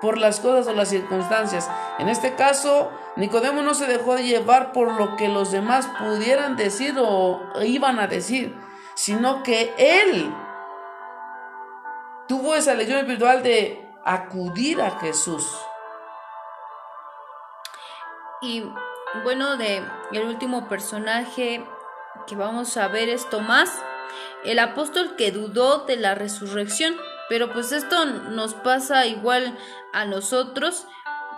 por 0.00 0.18
las 0.18 0.40
cosas 0.40 0.68
o 0.68 0.72
las 0.72 0.88
circunstancias. 0.88 1.68
En 1.98 2.08
este 2.08 2.34
caso, 2.34 2.92
Nicodemo 3.16 3.62
no 3.62 3.74
se 3.74 3.86
dejó 3.86 4.14
de 4.14 4.24
llevar 4.24 4.72
por 4.72 4.92
lo 4.92 5.16
que 5.16 5.28
los 5.28 5.50
demás 5.50 5.88
pudieran 5.98 6.56
decir 6.56 6.94
o 6.98 7.40
iban 7.62 7.98
a 7.98 8.06
decir, 8.06 8.56
sino 8.94 9.42
que 9.42 9.74
él 9.76 10.32
tuvo 12.28 12.54
esa 12.54 12.74
lección 12.74 12.98
espiritual 12.98 13.42
de 13.42 13.84
acudir 14.04 14.80
a 14.80 14.98
Jesús. 14.98 15.44
Y 18.40 18.64
bueno, 19.24 19.56
de 19.56 19.82
el 20.12 20.26
último 20.26 20.68
personaje 20.68 21.64
que 22.26 22.36
vamos 22.36 22.76
a 22.76 22.88
ver 22.88 23.08
es 23.08 23.28
Tomás, 23.28 23.72
el 24.44 24.58
apóstol 24.58 25.16
que 25.16 25.32
dudó 25.32 25.84
de 25.86 25.96
la 25.96 26.14
resurrección. 26.14 26.96
Pero 27.28 27.52
pues 27.52 27.72
esto 27.72 28.06
nos 28.06 28.54
pasa 28.54 29.04
igual 29.04 29.58
a 29.92 30.06
nosotros, 30.06 30.86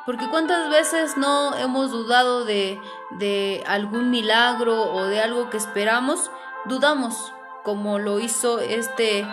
porque 0.06 0.28
cuántas 0.30 0.70
veces 0.70 1.16
no 1.16 1.56
hemos 1.56 1.90
dudado 1.90 2.44
de, 2.44 2.78
de 3.18 3.64
algún 3.66 4.10
milagro 4.10 4.92
o 4.92 5.06
de 5.06 5.20
algo 5.20 5.50
que 5.50 5.56
esperamos, 5.56 6.30
dudamos, 6.66 7.32
como 7.64 7.98
lo 7.98 8.20
hizo 8.20 8.60
este 8.60 9.26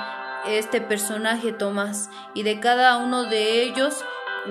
este 0.50 0.82
personaje 0.82 1.52
Tomás 1.52 2.10
y 2.34 2.44
de 2.44 2.60
cada 2.60 2.98
uno 2.98 3.24
de 3.24 3.64
ellos 3.64 4.04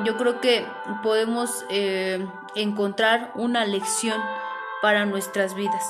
yo 0.05 0.17
creo 0.17 0.41
que 0.41 0.67
podemos 1.03 1.65
eh, 1.71 2.27
encontrar 2.55 3.33
una 3.35 3.65
lección 3.65 4.21
para 4.83 5.07
nuestras 5.07 5.55
vidas. 5.55 5.85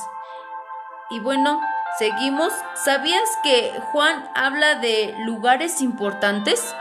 Y 1.10 1.20
bueno, 1.20 1.60
seguimos. 1.98 2.52
¿Sabías 2.84 3.28
que 3.42 3.72
Juan 3.92 4.28
habla 4.34 4.76
de 4.76 5.14
lugares 5.24 5.80
importantes? 5.80 6.74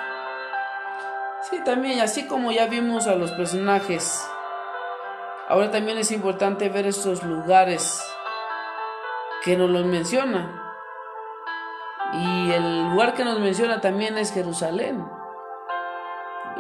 Sí, 1.50 1.60
también, 1.64 2.00
así 2.00 2.26
como 2.26 2.52
ya 2.52 2.66
vimos 2.66 3.08
a 3.08 3.16
los 3.16 3.32
personajes, 3.32 4.28
ahora 5.48 5.70
también 5.70 5.98
es 6.00 6.12
importante 6.12 6.70
ver 6.70 6.88
estos 6.88 7.24
lugares 7.24 8.02
que 9.44 9.56
nos 9.56 9.70
los 9.70 9.86
mencionan. 9.86 10.64
Y 12.46 12.52
el 12.52 12.90
lugar 12.92 13.16
que 13.16 13.26
nos 13.26 13.40
menciona 13.40 13.82
también 13.82 14.20
es 14.20 14.32
Jerusalén. 14.32 15.04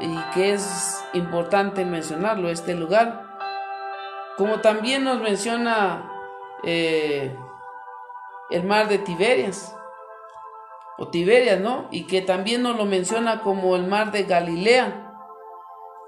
Y 0.01 0.17
que 0.33 0.53
es 0.53 1.05
importante 1.13 1.85
mencionarlo, 1.85 2.49
este 2.49 2.73
lugar. 2.73 3.23
Como 4.35 4.61
también 4.61 5.03
nos 5.03 5.21
menciona 5.21 6.11
eh, 6.63 7.37
el 8.49 8.63
mar 8.63 8.87
de 8.87 8.97
Tiberias. 8.97 9.75
O 10.97 11.09
Tiberias, 11.09 11.59
¿no? 11.59 11.87
Y 11.91 12.07
que 12.07 12.23
también 12.23 12.63
nos 12.63 12.77
lo 12.77 12.85
menciona 12.85 13.41
como 13.41 13.75
el 13.75 13.85
mar 13.85 14.11
de 14.11 14.23
Galilea. 14.23 15.13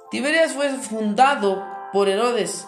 Tiberias 0.10 0.54
fue 0.54 0.70
fundado 0.70 1.64
por 1.94 2.10
Herodes 2.10 2.68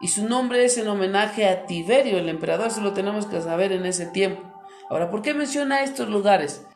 y 0.00 0.08
su 0.08 0.26
nombre 0.26 0.64
es 0.64 0.78
en 0.78 0.88
homenaje 0.88 1.46
a 1.46 1.66
Tiberio, 1.66 2.18
el 2.18 2.28
emperador, 2.30 2.68
eso 2.68 2.80
lo 2.80 2.94
tenemos 2.94 3.26
que 3.26 3.40
saber 3.40 3.70
en 3.70 3.84
ese 3.84 4.06
tiempo. 4.06 4.49
Ahora, 4.90 5.08
¿por 5.08 5.22
qué 5.22 5.34
menciona 5.34 5.82
estos 5.82 6.08
lugares? 6.08 6.66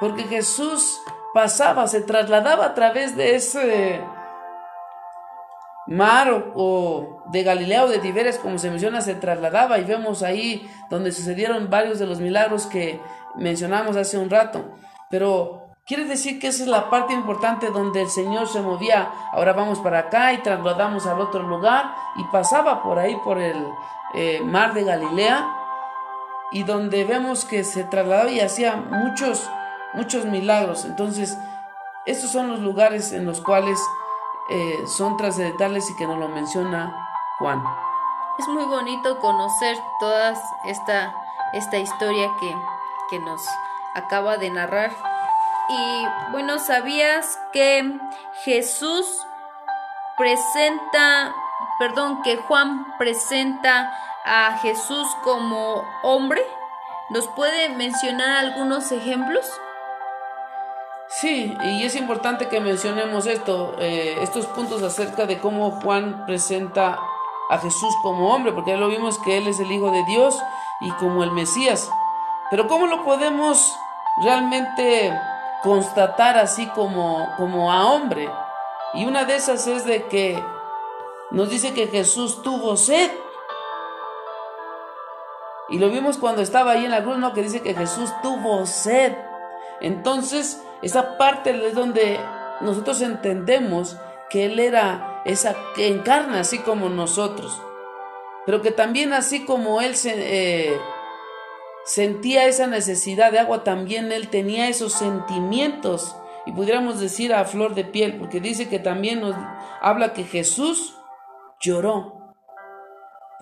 Porque 0.00 0.22
Jesús 0.24 1.02
pasaba, 1.34 1.86
se 1.86 2.00
trasladaba 2.00 2.64
a 2.64 2.74
través 2.74 3.14
de 3.14 3.34
ese 3.34 4.00
mar 5.86 6.52
o, 6.54 7.22
de 7.26 7.42
Galilea 7.42 7.84
o 7.84 7.88
de 7.88 7.98
Tiberias, 7.98 8.38
como 8.38 8.56
se 8.56 8.70
menciona, 8.70 9.02
se 9.02 9.16
trasladaba 9.16 9.78
y 9.78 9.84
vemos 9.84 10.22
ahí 10.22 10.66
donde 10.88 11.12
sucedieron 11.12 11.68
varios 11.68 11.98
de 11.98 12.06
los 12.06 12.20
milagros 12.20 12.66
que 12.66 12.98
mencionamos 13.36 13.96
hace 13.96 14.16
un 14.16 14.30
rato. 14.30 14.64
Pero 15.10 15.74
quiere 15.86 16.06
decir 16.06 16.40
que 16.40 16.48
esa 16.48 16.62
es 16.62 16.70
la 16.70 16.88
parte 16.88 17.12
importante 17.12 17.70
donde 17.70 18.00
el 18.00 18.08
Señor 18.08 18.48
se 18.48 18.62
movía. 18.62 19.10
Ahora 19.32 19.52
vamos 19.52 19.78
para 19.80 19.98
acá 19.98 20.32
y 20.32 20.38
trasladamos 20.38 21.06
al 21.06 21.20
otro 21.20 21.42
lugar 21.42 21.94
y 22.16 22.24
pasaba 22.32 22.82
por 22.82 22.98
ahí, 22.98 23.14
por 23.22 23.38
el, 23.38 23.62
eh, 24.14 24.40
mar 24.42 24.72
de 24.72 24.84
Galilea 24.84 25.61
y 26.52 26.64
donde 26.64 27.04
vemos 27.04 27.44
que 27.44 27.64
se 27.64 27.84
trasladaba 27.84 28.30
y 28.30 28.40
hacía 28.40 28.76
muchos, 28.76 29.50
muchos 29.94 30.24
milagros. 30.26 30.84
Entonces, 30.84 31.36
estos 32.06 32.30
son 32.30 32.48
los 32.48 32.60
lugares 32.60 33.12
en 33.12 33.24
los 33.24 33.40
cuales 33.40 33.78
eh, 34.50 34.86
son 34.86 35.16
trascendentales 35.16 35.88
y 35.90 35.96
que 35.96 36.06
nos 36.06 36.18
lo 36.18 36.28
menciona 36.28 37.08
Juan. 37.38 37.62
Es 38.38 38.48
muy 38.48 38.64
bonito 38.64 39.18
conocer 39.18 39.76
toda 40.00 40.34
esta, 40.66 41.14
esta 41.52 41.78
historia 41.78 42.30
que, 42.40 42.54
que 43.10 43.18
nos 43.20 43.46
acaba 43.94 44.36
de 44.36 44.50
narrar. 44.50 44.90
Y 45.68 46.06
bueno, 46.32 46.58
¿sabías 46.58 47.38
que 47.52 47.98
Jesús 48.44 49.06
presenta, 50.16 51.34
perdón, 51.78 52.22
que 52.22 52.36
Juan 52.36 52.96
presenta 52.98 53.92
a 54.24 54.58
Jesús 54.58 55.08
como 55.22 55.84
hombre? 56.02 56.42
¿Nos 57.10 57.28
puede 57.28 57.68
mencionar 57.70 58.44
algunos 58.44 58.90
ejemplos? 58.92 59.46
Sí, 61.20 61.54
y 61.62 61.84
es 61.84 61.94
importante 61.94 62.48
que 62.48 62.60
mencionemos 62.60 63.26
esto, 63.26 63.74
eh, 63.78 64.16
estos 64.22 64.46
puntos 64.46 64.82
acerca 64.82 65.26
de 65.26 65.38
cómo 65.38 65.72
Juan 65.82 66.24
presenta 66.24 66.98
a 67.50 67.58
Jesús 67.58 67.94
como 68.02 68.34
hombre, 68.34 68.52
porque 68.52 68.70
ya 68.70 68.78
lo 68.78 68.88
vimos 68.88 69.18
que 69.18 69.36
Él 69.36 69.46
es 69.46 69.60
el 69.60 69.70
Hijo 69.70 69.90
de 69.90 70.04
Dios 70.04 70.42
y 70.80 70.90
como 70.92 71.22
el 71.22 71.30
Mesías. 71.32 71.90
Pero 72.50 72.66
¿cómo 72.66 72.86
lo 72.86 73.04
podemos 73.04 73.76
realmente 74.22 75.12
constatar 75.62 76.38
así 76.38 76.66
como, 76.68 77.28
como 77.36 77.70
a 77.70 77.92
hombre? 77.92 78.30
Y 78.94 79.04
una 79.04 79.24
de 79.24 79.36
esas 79.36 79.66
es 79.66 79.84
de 79.84 80.06
que 80.06 80.42
nos 81.30 81.50
dice 81.50 81.74
que 81.74 81.88
Jesús 81.88 82.42
tuvo 82.42 82.76
sed. 82.76 83.10
Y 85.68 85.78
lo 85.78 85.90
vimos 85.90 86.18
cuando 86.18 86.42
estaba 86.42 86.72
ahí 86.72 86.84
en 86.84 86.90
la 86.90 87.02
cruz, 87.02 87.18
¿no? 87.18 87.32
Que 87.32 87.42
dice 87.42 87.62
que 87.62 87.74
Jesús 87.74 88.10
tuvo 88.22 88.66
sed. 88.66 89.14
Entonces, 89.80 90.62
esa 90.82 91.16
parte 91.16 91.50
es 91.66 91.74
donde 91.74 92.20
nosotros 92.60 93.00
entendemos 93.00 93.96
que 94.30 94.46
Él 94.46 94.58
era 94.58 95.22
esa 95.24 95.54
encarna 95.76 96.40
así 96.40 96.58
como 96.58 96.88
nosotros, 96.88 97.60
pero 98.46 98.62
que 98.62 98.70
también 98.70 99.12
así 99.12 99.44
como 99.44 99.80
Él 99.80 99.94
se, 99.94 100.14
eh, 100.16 100.80
sentía 101.84 102.46
esa 102.46 102.66
necesidad 102.66 103.32
de 103.32 103.38
agua, 103.38 103.64
también 103.64 104.10
Él 104.12 104.28
tenía 104.28 104.68
esos 104.68 104.92
sentimientos 104.92 106.16
y 106.46 106.52
pudiéramos 106.52 107.00
decir 107.00 107.34
a 107.34 107.44
flor 107.44 107.74
de 107.74 107.84
piel, 107.84 108.18
porque 108.18 108.40
dice 108.40 108.68
que 108.68 108.78
también 108.78 109.20
nos 109.20 109.36
habla 109.80 110.12
que 110.12 110.24
Jesús 110.24 110.96
lloró. 111.60 112.21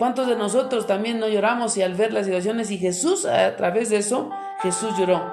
¿Cuántos 0.01 0.25
de 0.25 0.35
nosotros 0.35 0.87
también 0.87 1.19
no 1.19 1.27
lloramos 1.27 1.77
y 1.77 1.83
al 1.83 1.93
ver 1.93 2.11
las 2.11 2.25
situaciones 2.25 2.71
y 2.71 2.79
Jesús 2.79 3.23
a 3.27 3.55
través 3.55 3.91
de 3.91 3.97
eso, 3.97 4.31
Jesús 4.63 4.97
lloró? 4.97 5.31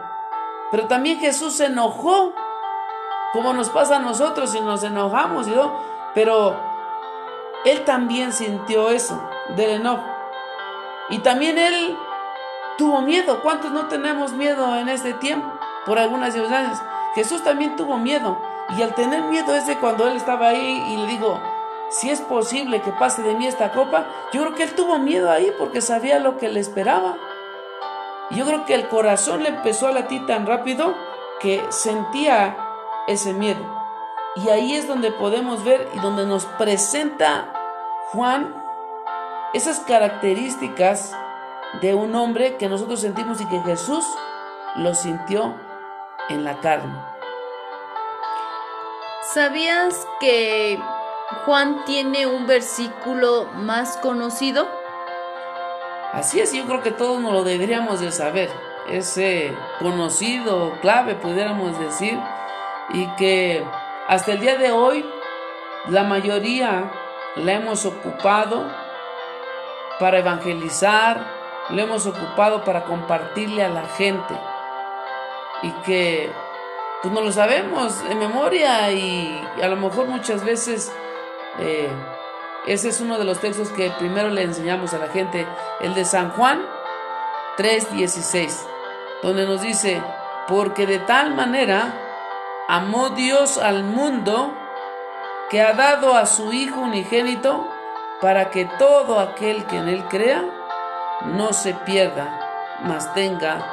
Pero 0.71 0.87
también 0.89 1.19
Jesús 1.21 1.55
se 1.55 1.65
enojó, 1.65 2.35
como 3.33 3.55
nos 3.55 3.71
pasa 3.71 3.97
a 3.97 4.01
nosotros 4.01 4.51
si 4.51 4.61
nos 4.61 4.85
enojamos, 4.85 5.49
y 5.49 5.55
pero 6.15 6.55
Él 7.65 7.83
también 7.87 8.31
sintió 8.31 8.91
eso 8.91 9.19
del 9.57 9.71
enojo. 9.71 10.05
Y 11.09 11.21
también 11.21 11.57
Él 11.57 11.97
tuvo 12.77 13.01
miedo. 13.01 13.41
¿Cuántos 13.41 13.73
no 13.73 13.87
tenemos 13.87 14.35
miedo 14.35 14.77
en 14.77 14.91
este 14.91 15.15
tiempo 15.15 15.51
por 15.87 15.99
algunas 15.99 16.35
circunstancias? 16.35 16.83
Jesús 17.15 17.43
también 17.43 17.75
tuvo 17.75 17.97
miedo. 17.97 18.39
Y 18.77 18.83
al 18.83 18.95
tener 18.95 19.23
miedo 19.23 19.55
es 19.55 19.67
de 19.67 19.79
cuando 19.79 20.07
Él 20.07 20.19
estaba 20.19 20.49
ahí 20.49 20.85
y 20.91 20.97
le 20.99 21.07
digo, 21.07 21.41
si 21.91 22.11
es 22.11 22.21
posible 22.21 22.83
que 22.83 22.93
pase 22.93 23.23
de 23.23 23.35
mí 23.35 23.47
esta 23.47 23.73
copa, 23.73 24.07
yo 24.33 24.43
creo 24.43 24.55
que 24.55 24.65
Él 24.65 24.75
tuvo 24.75 24.99
miedo 24.99 25.31
ahí 25.31 25.51
porque 25.59 25.81
sabía 25.81 26.19
lo 26.19 26.37
que 26.37 26.49
le 26.49 26.61
esperaba. 26.61 27.17
Yo 28.31 28.45
creo 28.45 28.67
que 28.67 28.75
el 28.75 28.89
corazón 28.89 29.43
le 29.43 29.49
empezó 29.49 29.87
a 29.87 29.93
latir 29.93 30.27
tan 30.27 30.47
rápido 30.47 30.95
que 31.41 31.65
sentía 31.71 32.57
ese 33.07 33.33
miedo. 33.33 33.65
Y 34.37 34.51
ahí 34.51 34.75
es 34.75 34.87
donde 34.87 35.11
podemos 35.11 35.65
ver 35.65 35.89
y 35.95 35.99
donde 36.01 36.27
nos 36.27 36.45
presenta 36.45 37.53
Juan 38.13 38.55
esas 39.55 39.81
características 39.81 41.17
de 41.81 41.95
un 41.95 42.15
hombre 42.15 42.57
que 42.57 42.69
nosotros 42.69 43.01
sentimos 43.01 43.41
y 43.41 43.47
que 43.47 43.61
Jesús 43.61 44.05
lo 44.77 44.95
sintió 44.95 45.55
en 46.29 46.45
la 46.45 46.61
carne. 46.61 46.95
¿Sabías 49.33 50.07
que 50.21 50.79
Juan 51.45 51.85
tiene 51.85 52.27
un 52.27 52.47
versículo 52.47 53.47
más 53.55 53.99
conocido? 53.99 54.67
Así 56.13 56.41
es, 56.41 56.53
yo 56.55 56.65
creo 56.65 56.83
que 56.83 56.91
todos 56.91 57.21
nos 57.21 57.33
lo 57.33 57.45
deberíamos 57.45 58.01
de 58.01 58.13
saber. 58.13 58.51
Ese 58.89 59.55
conocido, 59.79 60.73
clave, 60.81 61.15
pudiéramos 61.15 61.79
decir, 61.79 62.19
y 62.91 63.07
que 63.17 63.63
hasta 64.07 64.33
el 64.33 64.41
día 64.41 64.57
de 64.57 64.73
hoy 64.73 65.05
la 65.89 66.05
mayoría 66.05 66.91
la 67.37 67.53
hemos 67.53 67.85
ocupado 67.85 68.65
para 70.01 70.19
evangelizar, 70.21 71.27
lo 71.69 71.83
hemos 71.83 72.07
ocupado 72.07 72.65
para 72.65 72.85
compartirle 72.85 73.63
a 73.63 73.69
la 73.69 73.87
gente 73.87 74.35
y 75.63 75.71
que 75.83 76.31
pues 77.03 77.13
no 77.13 77.21
lo 77.21 77.31
sabemos 77.31 78.03
en 78.09 78.19
memoria 78.19 78.91
y 78.93 79.47
a 79.63 79.69
lo 79.69 79.77
mejor 79.77 80.07
muchas 80.07 80.43
veces 80.43 80.91
eh, 81.59 81.91
ese 82.67 82.89
es 82.89 83.01
uno 83.01 83.19
de 83.19 83.25
los 83.25 83.41
textos 83.41 83.71
que 83.71 83.91
primero 83.99 84.29
le 84.29 84.43
enseñamos 84.43 84.93
a 84.95 84.99
la 84.99 85.09
gente, 85.09 85.47
el 85.81 85.95
de 85.95 86.05
San 86.05 86.31
Juan 86.31 86.61
3:16, 87.57 88.67
donde 89.23 89.47
nos 89.47 89.63
dice, 89.63 90.03
porque 90.47 90.87
de 90.87 90.99
tal 90.99 91.35
manera 91.35 91.95
amó 92.69 93.11
Dios 93.11 93.59
al 93.59 93.85
mundo 93.85 94.55
que 95.51 95.63
ha 95.63 95.73
dado 95.73 96.15
a 96.15 96.27
su 96.27 96.53
Hijo 96.53 96.81
unigénito 96.81 97.67
para 98.21 98.51
que 98.51 98.67
todo 98.79 99.19
aquel 99.19 99.65
que 99.65 99.77
en 99.77 99.89
él 99.89 100.05
crea 100.09 100.45
no 101.25 101.53
se 101.53 101.75
pierda, 101.75 102.79
mas 102.83 103.13
tenga 103.15 103.65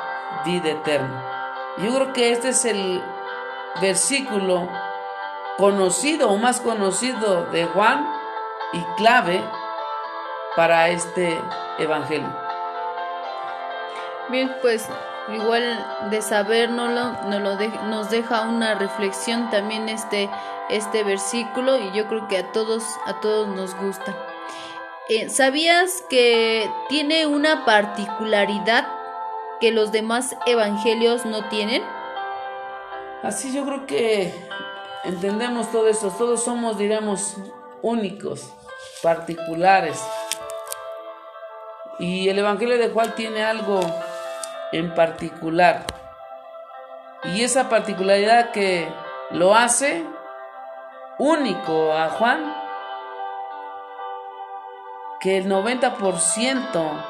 vida 0.46 0.70
eterna. 0.70 1.24
Yo 1.78 1.94
creo 1.96 2.14
que 2.14 2.32
este 2.32 2.50
es 2.50 2.64
el 2.66 3.04
versículo 3.82 4.70
conocido 5.58 6.30
o 6.30 6.38
más 6.38 6.60
conocido 6.62 7.46
de 7.46 7.66
Juan 7.66 8.08
y 8.74 8.82
clave 8.98 9.44
para 10.56 10.90
este 10.90 11.40
evangelio. 11.78 12.30
Bien, 14.30 14.52
pues 14.62 14.88
igual 15.34 15.86
de 16.10 16.22
sabernoslo 16.22 17.14
nos, 17.28 17.42
lo 17.42 17.56
nos 17.88 18.10
deja 18.10 18.42
una 18.42 18.76
reflexión 18.76 19.50
también 19.50 19.90
este, 19.90 20.30
este 20.70 21.04
versículo 21.04 21.78
y 21.78 21.92
yo 21.94 22.08
creo 22.08 22.28
que 22.28 22.38
a 22.38 22.52
todos, 22.52 22.84
a 23.06 23.20
todos 23.20 23.48
nos 23.48 23.76
gusta. 23.76 24.16
Eh, 25.08 25.30
¿Sabías 25.30 26.04
que 26.10 26.70
tiene 26.90 27.28
una 27.28 27.64
particularidad 27.66 28.88
que 29.60 29.72
los 29.72 29.92
demás 29.92 30.36
evangelios 30.48 31.26
no 31.26 31.48
tienen? 31.50 31.84
Así 33.22 33.54
yo 33.54 33.66
creo 33.66 33.86
que 33.86 34.34
entendemos 35.06 35.72
todo 35.72 35.88
eso, 35.88 36.10
todos 36.10 36.44
somos, 36.44 36.78
diremos, 36.78 37.36
únicos 37.82 38.52
particulares. 39.02 40.04
Y 42.00 42.28
el 42.30 42.40
Evangelio 42.40 42.78
de 42.78 42.90
Juan 42.90 43.16
tiene 43.16 43.44
algo 43.44 43.80
en 44.72 44.94
particular. 44.94 45.86
Y 47.24 47.44
esa 47.44 47.70
particularidad 47.70 48.52
que 48.52 48.88
lo 49.32 49.56
hace 49.56 50.06
único 51.18 51.94
a 51.94 52.10
Juan, 52.10 52.54
que 55.20 55.38
el 55.38 55.50
90% 55.50 57.06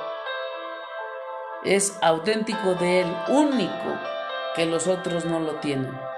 es 1.64 1.98
auténtico 2.02 2.76
de 2.76 3.02
él, 3.02 3.18
único, 3.28 4.00
que 4.56 4.66
los 4.66 4.88
otros 4.88 5.26
no 5.26 5.40
lo 5.40 5.56
tienen. 5.56 6.15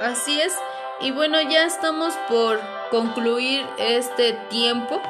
Así 0.00 0.40
es. 0.40 0.54
Y 1.00 1.10
bueno, 1.10 1.40
ya 1.40 1.64
estamos 1.64 2.14
por 2.28 2.60
concluir 2.90 3.66
este 3.78 4.32
tiempo. 4.48 5.00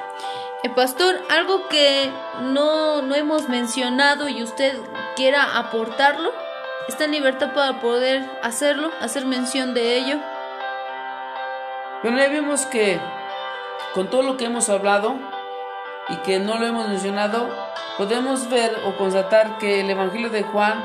El 0.63 0.73
pastor, 0.75 1.17
algo 1.29 1.69
que 1.69 2.11
no, 2.41 3.03
no 3.03 3.15
hemos 3.15 3.49
mencionado 3.49 4.29
y 4.29 4.43
usted 4.43 4.77
quiera 5.15 5.59
aportarlo, 5.59 6.33
está 6.89 7.05
en 7.05 7.13
libertad 7.13 7.53
para 7.55 7.81
poder 7.81 8.29
hacerlo, 8.43 8.91
hacer 9.01 9.27
mención 9.27 9.75
de 9.75 9.97
ello. 9.97 10.19
Bueno, 12.03 12.19
ya 12.19 12.29
vimos 12.29 12.67
que 12.67 13.01
con 13.95 14.09
todo 14.09 14.23
lo 14.23 14.37
que 14.37 14.47
hemos 14.47 14.69
hablado 14.69 15.17
y 16.09 16.17
que 16.19 16.39
no 16.39 16.59
lo 16.59 16.67
hemos 16.67 16.89
mencionado, 16.89 17.49
podemos 17.97 18.49
ver 18.51 18.77
o 18.85 18.97
constatar 18.97 19.59
que 19.59 19.81
el 19.81 19.91
Evangelio 19.91 20.31
de 20.31 20.43
Juan 20.43 20.85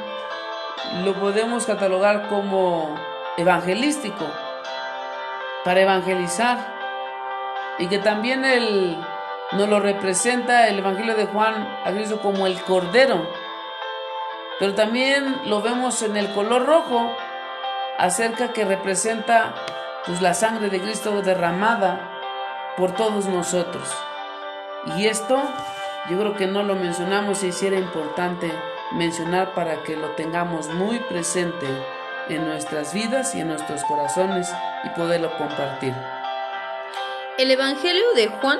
lo 1.03 1.13
podemos 1.13 1.65
catalogar 1.65 2.27
como 2.27 2.95
evangelístico, 3.41 4.25
para 5.63 5.81
evangelizar 5.81 6.57
y 7.77 7.87
que 7.87 7.99
también 7.99 8.45
el 8.45 8.97
nos 9.53 9.67
lo 9.67 9.79
representa 9.79 10.69
el 10.69 10.79
Evangelio 10.79 11.15
de 11.15 11.25
Juan 11.25 11.67
a 11.83 11.91
Cristo 11.91 12.21
como 12.21 12.47
el 12.47 12.61
Cordero. 12.61 13.27
Pero 14.59 14.75
también 14.75 15.41
lo 15.45 15.61
vemos 15.61 16.01
en 16.03 16.15
el 16.15 16.31
color 16.33 16.65
rojo, 16.65 17.11
acerca 17.97 18.53
que 18.53 18.63
representa 18.63 19.53
pues, 20.05 20.21
la 20.21 20.33
sangre 20.33 20.69
de 20.69 20.79
Cristo 20.79 21.21
derramada 21.21 22.19
por 22.77 22.93
todos 22.93 23.25
nosotros. 23.25 23.93
Y 24.97 25.07
esto 25.07 25.41
yo 26.09 26.17
creo 26.17 26.35
que 26.35 26.47
no 26.47 26.63
lo 26.63 26.75
mencionamos 26.75 27.43
y 27.43 27.51
si 27.51 27.67
era 27.67 27.77
importante 27.77 28.51
mencionar 28.93 29.53
para 29.53 29.83
que 29.83 29.95
lo 29.95 30.11
tengamos 30.11 30.69
muy 30.69 30.99
presente 30.99 31.67
en 32.31 32.45
nuestras 32.45 32.93
vidas 32.93 33.35
y 33.35 33.41
en 33.41 33.47
nuestros 33.47 33.83
corazones 33.83 34.49
y 34.83 34.89
poderlo 34.89 35.35
compartir. 35.37 35.93
El 37.37 37.51
Evangelio 37.51 38.13
de 38.15 38.27
Juan 38.27 38.59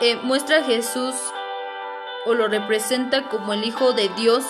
eh, 0.00 0.16
muestra 0.16 0.58
a 0.58 0.64
Jesús 0.64 1.14
o 2.26 2.34
lo 2.34 2.48
representa 2.48 3.28
como 3.28 3.52
el 3.52 3.64
Hijo 3.64 3.92
de 3.92 4.08
Dios 4.10 4.44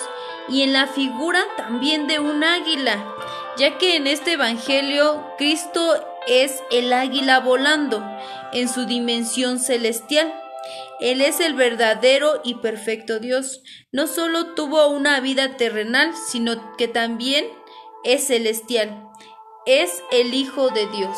y 0.47 0.61
en 0.61 0.73
la 0.73 0.87
figura 0.87 1.43
también 1.57 2.07
de 2.07 2.19
un 2.19 2.43
águila, 2.43 3.03
ya 3.57 3.77
que 3.77 3.95
en 3.95 4.07
este 4.07 4.33
Evangelio 4.33 5.33
Cristo 5.37 5.95
es 6.27 6.63
el 6.71 6.93
águila 6.93 7.39
volando 7.39 8.03
en 8.51 8.69
su 8.69 8.85
dimensión 8.85 9.59
celestial. 9.59 10.33
Él 10.99 11.21
es 11.21 11.39
el 11.39 11.53
verdadero 11.53 12.41
y 12.43 12.55
perfecto 12.55 13.19
Dios. 13.19 13.61
No 13.91 14.07
solo 14.07 14.53
tuvo 14.53 14.87
una 14.87 15.19
vida 15.19 15.57
terrenal, 15.57 16.13
sino 16.15 16.75
que 16.77 16.87
también 16.87 17.45
es 18.03 18.27
celestial. 18.27 19.09
Es 19.65 20.03
el 20.11 20.33
Hijo 20.33 20.69
de 20.69 20.87
Dios. 20.87 21.17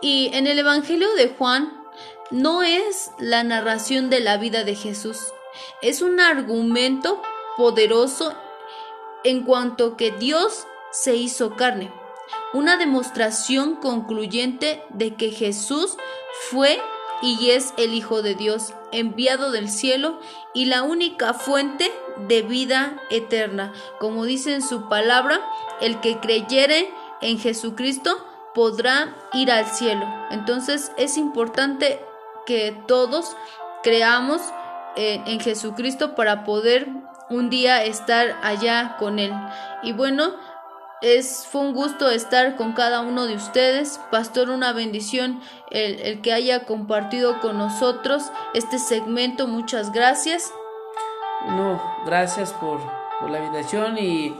Y 0.00 0.30
en 0.32 0.46
el 0.46 0.58
Evangelio 0.58 1.12
de 1.14 1.28
Juan 1.28 1.78
no 2.30 2.62
es 2.62 3.10
la 3.18 3.42
narración 3.42 4.10
de 4.10 4.20
la 4.20 4.36
vida 4.36 4.64
de 4.64 4.74
Jesús, 4.74 5.18
es 5.82 6.02
un 6.02 6.20
argumento 6.20 7.22
poderoso 7.56 8.34
en 9.24 9.44
cuanto 9.44 9.96
que 9.96 10.10
Dios 10.10 10.66
se 10.92 11.16
hizo 11.16 11.56
carne, 11.56 11.92
una 12.52 12.76
demostración 12.76 13.76
concluyente 13.76 14.82
de 14.90 15.14
que 15.14 15.30
Jesús 15.30 15.96
fue 16.50 16.78
y 17.20 17.50
es 17.50 17.74
el 17.78 17.94
Hijo 17.94 18.22
de 18.22 18.34
Dios, 18.34 18.74
enviado 18.92 19.50
del 19.50 19.68
cielo 19.68 20.20
y 20.54 20.66
la 20.66 20.82
única 20.82 21.34
fuente 21.34 21.90
de 22.26 22.42
vida 22.42 23.00
eterna. 23.10 23.72
Como 24.00 24.24
dice 24.24 24.54
en 24.54 24.62
su 24.62 24.88
palabra, 24.88 25.40
el 25.80 26.00
que 26.00 26.18
creyere 26.18 26.92
en 27.20 27.38
Jesucristo 27.38 28.16
podrá 28.54 29.14
ir 29.32 29.50
al 29.50 29.66
cielo. 29.66 30.06
Entonces 30.30 30.92
es 30.96 31.16
importante 31.16 32.00
que 32.46 32.76
todos 32.86 33.36
creamos 33.82 34.40
en 34.96 35.38
Jesucristo 35.38 36.16
para 36.16 36.44
poder 36.44 36.88
un 37.30 37.50
día 37.50 37.84
estar 37.84 38.36
allá 38.42 38.96
con 38.98 39.18
Él. 39.18 39.32
Y 39.82 39.92
bueno, 39.92 40.34
es, 41.00 41.46
fue 41.46 41.60
un 41.60 41.72
gusto 41.72 42.10
estar 42.10 42.56
con 42.56 42.72
cada 42.72 43.00
uno 43.00 43.26
de 43.26 43.34
ustedes. 43.34 44.00
Pastor, 44.10 44.50
una 44.50 44.72
bendición 44.72 45.40
el, 45.70 46.00
el 46.00 46.20
que 46.20 46.32
haya 46.32 46.64
compartido 46.64 47.40
con 47.40 47.58
nosotros 47.58 48.24
este 48.54 48.78
segmento. 48.78 49.46
Muchas 49.46 49.92
gracias. 49.92 50.50
No, 51.46 51.80
gracias 52.04 52.52
por, 52.52 52.80
la 53.28 53.38
invitación 53.38 53.98
y 53.98 54.36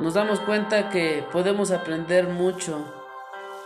nos 0.00 0.14
damos 0.14 0.38
cuenta 0.40 0.90
que 0.90 1.24
podemos 1.32 1.72
aprender 1.72 2.28
mucho 2.28 2.84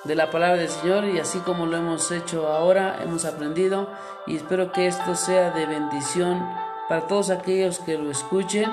de 0.05 0.15
la 0.15 0.31
palabra 0.31 0.57
del 0.57 0.71
Señor 0.71 1.05
y 1.05 1.19
así 1.19 1.41
como 1.41 1.67
lo 1.67 1.77
hemos 1.77 2.11
hecho 2.11 2.49
ahora, 2.49 2.99
hemos 3.03 3.27
aprendido 3.27 3.89
y 4.27 4.37
espero 4.37 4.73
que 4.73 4.87
esto 4.87 5.15
sea 5.15 5.51
de 5.51 5.67
bendición 5.67 6.43
para 6.89 7.07
todos 7.07 7.29
aquellos 7.29 7.81
que 7.81 7.99
lo 7.99 8.11
escuchen 8.11 8.71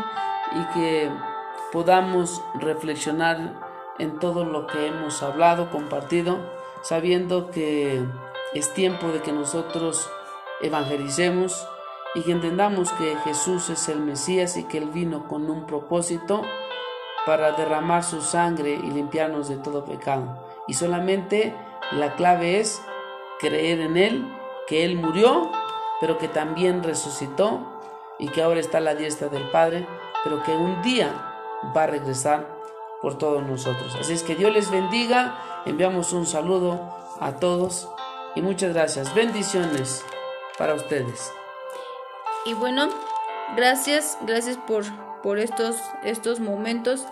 y 0.54 0.74
que 0.74 1.12
podamos 1.72 2.42
reflexionar 2.56 3.56
en 4.00 4.20
todo 4.20 4.46
lo 4.46 4.68
que 4.68 4.88
hemos 4.88 5.22
hablado, 5.22 5.70
compartido, 5.70 6.38
sabiendo 6.82 7.52
que 7.52 8.06
es 8.54 8.74
tiempo 8.74 9.10
de 9.10 9.22
que 9.22 9.34
nosotros 9.34 10.10
evangelicemos 10.62 11.68
y 12.16 12.22
que 12.22 12.32
entendamos 12.32 12.92
que 12.94 13.16
Jesús 13.24 13.70
es 13.70 13.88
el 13.90 14.00
Mesías 14.00 14.58
y 14.58 14.64
que 14.64 14.78
Él 14.78 14.90
vino 14.90 15.28
con 15.28 15.50
un 15.50 15.66
propósito 15.66 16.42
para 17.26 17.52
derramar 17.52 18.04
su 18.04 18.22
sangre 18.22 18.74
y 18.74 18.92
limpiarnos 18.92 19.50
de 19.50 19.58
todo 19.58 19.86
pecado 19.86 20.50
y 20.70 20.76
solamente 20.76 21.56
la 21.92 22.16
clave 22.16 22.60
es 22.60 22.82
creer 23.40 23.82
en 23.82 23.98
Él, 23.98 24.32
que 24.68 24.86
Él 24.86 24.98
murió, 24.98 25.52
pero 26.00 26.20
que 26.20 26.28
también 26.28 26.84
resucitó 26.84 27.82
y 28.20 28.28
que 28.30 28.44
ahora 28.44 28.60
está 28.60 28.78
a 28.78 28.82
la 28.82 28.94
diestra 28.94 29.30
del 29.30 29.50
Padre, 29.50 29.88
pero 30.24 30.44
que 30.44 30.52
un 30.52 30.82
día 30.84 31.10
va 31.76 31.84
a 31.84 31.88
regresar 31.88 32.48
por 33.02 33.18
todos 33.18 33.44
nosotros. 33.44 33.98
Así 34.00 34.14
es 34.14 34.22
que 34.22 34.36
Dios 34.36 34.54
les 34.54 34.70
bendiga, 34.70 35.64
enviamos 35.66 36.14
un 36.14 36.28
saludo 36.28 36.80
a 37.20 37.38
todos 37.38 37.90
y 38.36 38.44
muchas 38.44 38.72
gracias. 38.72 39.14
Bendiciones 39.16 40.06
para 40.60 40.76
ustedes. 40.76 41.39
Y 42.46 42.54
bueno, 42.54 42.90
gracias, 43.56 44.18
gracias 44.22 44.58
por, 44.58 44.86
por 45.22 45.40
estos, 45.40 45.76
estos 46.04 46.40
momentos 46.40 47.06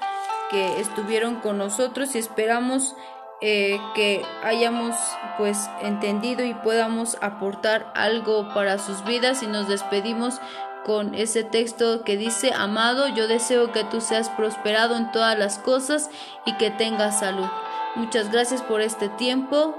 que 0.50 0.80
estuvieron 0.80 1.36
con 1.36 1.58
nosotros 1.58 2.16
y 2.16 2.20
esperamos 2.20 2.96
eh, 3.42 3.80
que 3.94 4.26
hayamos 4.44 4.96
pues 5.38 5.70
entendido 5.82 6.44
y 6.44 6.54
podamos 6.56 7.18
aportar 7.22 7.92
algo 7.96 8.52
para 8.54 8.80
sus 8.80 9.04
vidas 9.04 9.44
y 9.44 9.48
nos 9.48 9.68
despedimos 9.68 10.40
con 10.86 11.13
ese 11.13 11.44
texto 11.44 12.04
que 12.04 12.16
dice, 12.16 12.54
amado, 12.56 13.10
yo 13.10 13.28
deseo 13.28 13.74
que 13.74 13.84
tú 13.84 14.00
seas 14.00 14.30
prosperado 14.30 14.96
en 14.96 15.12
todas 15.12 15.38
las 15.38 15.60
cosas 15.60 16.10
y 16.46 16.54
que 16.54 16.72
tengas 16.72 17.20
salud. 17.20 17.48
Muchas 17.96 18.32
gracias 18.32 18.62
por 18.62 18.82
este 18.82 19.10
tiempo, 19.10 19.76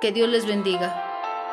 que 0.00 0.12
Dios 0.12 0.28
les 0.28 0.46
bendiga. 0.46 1.13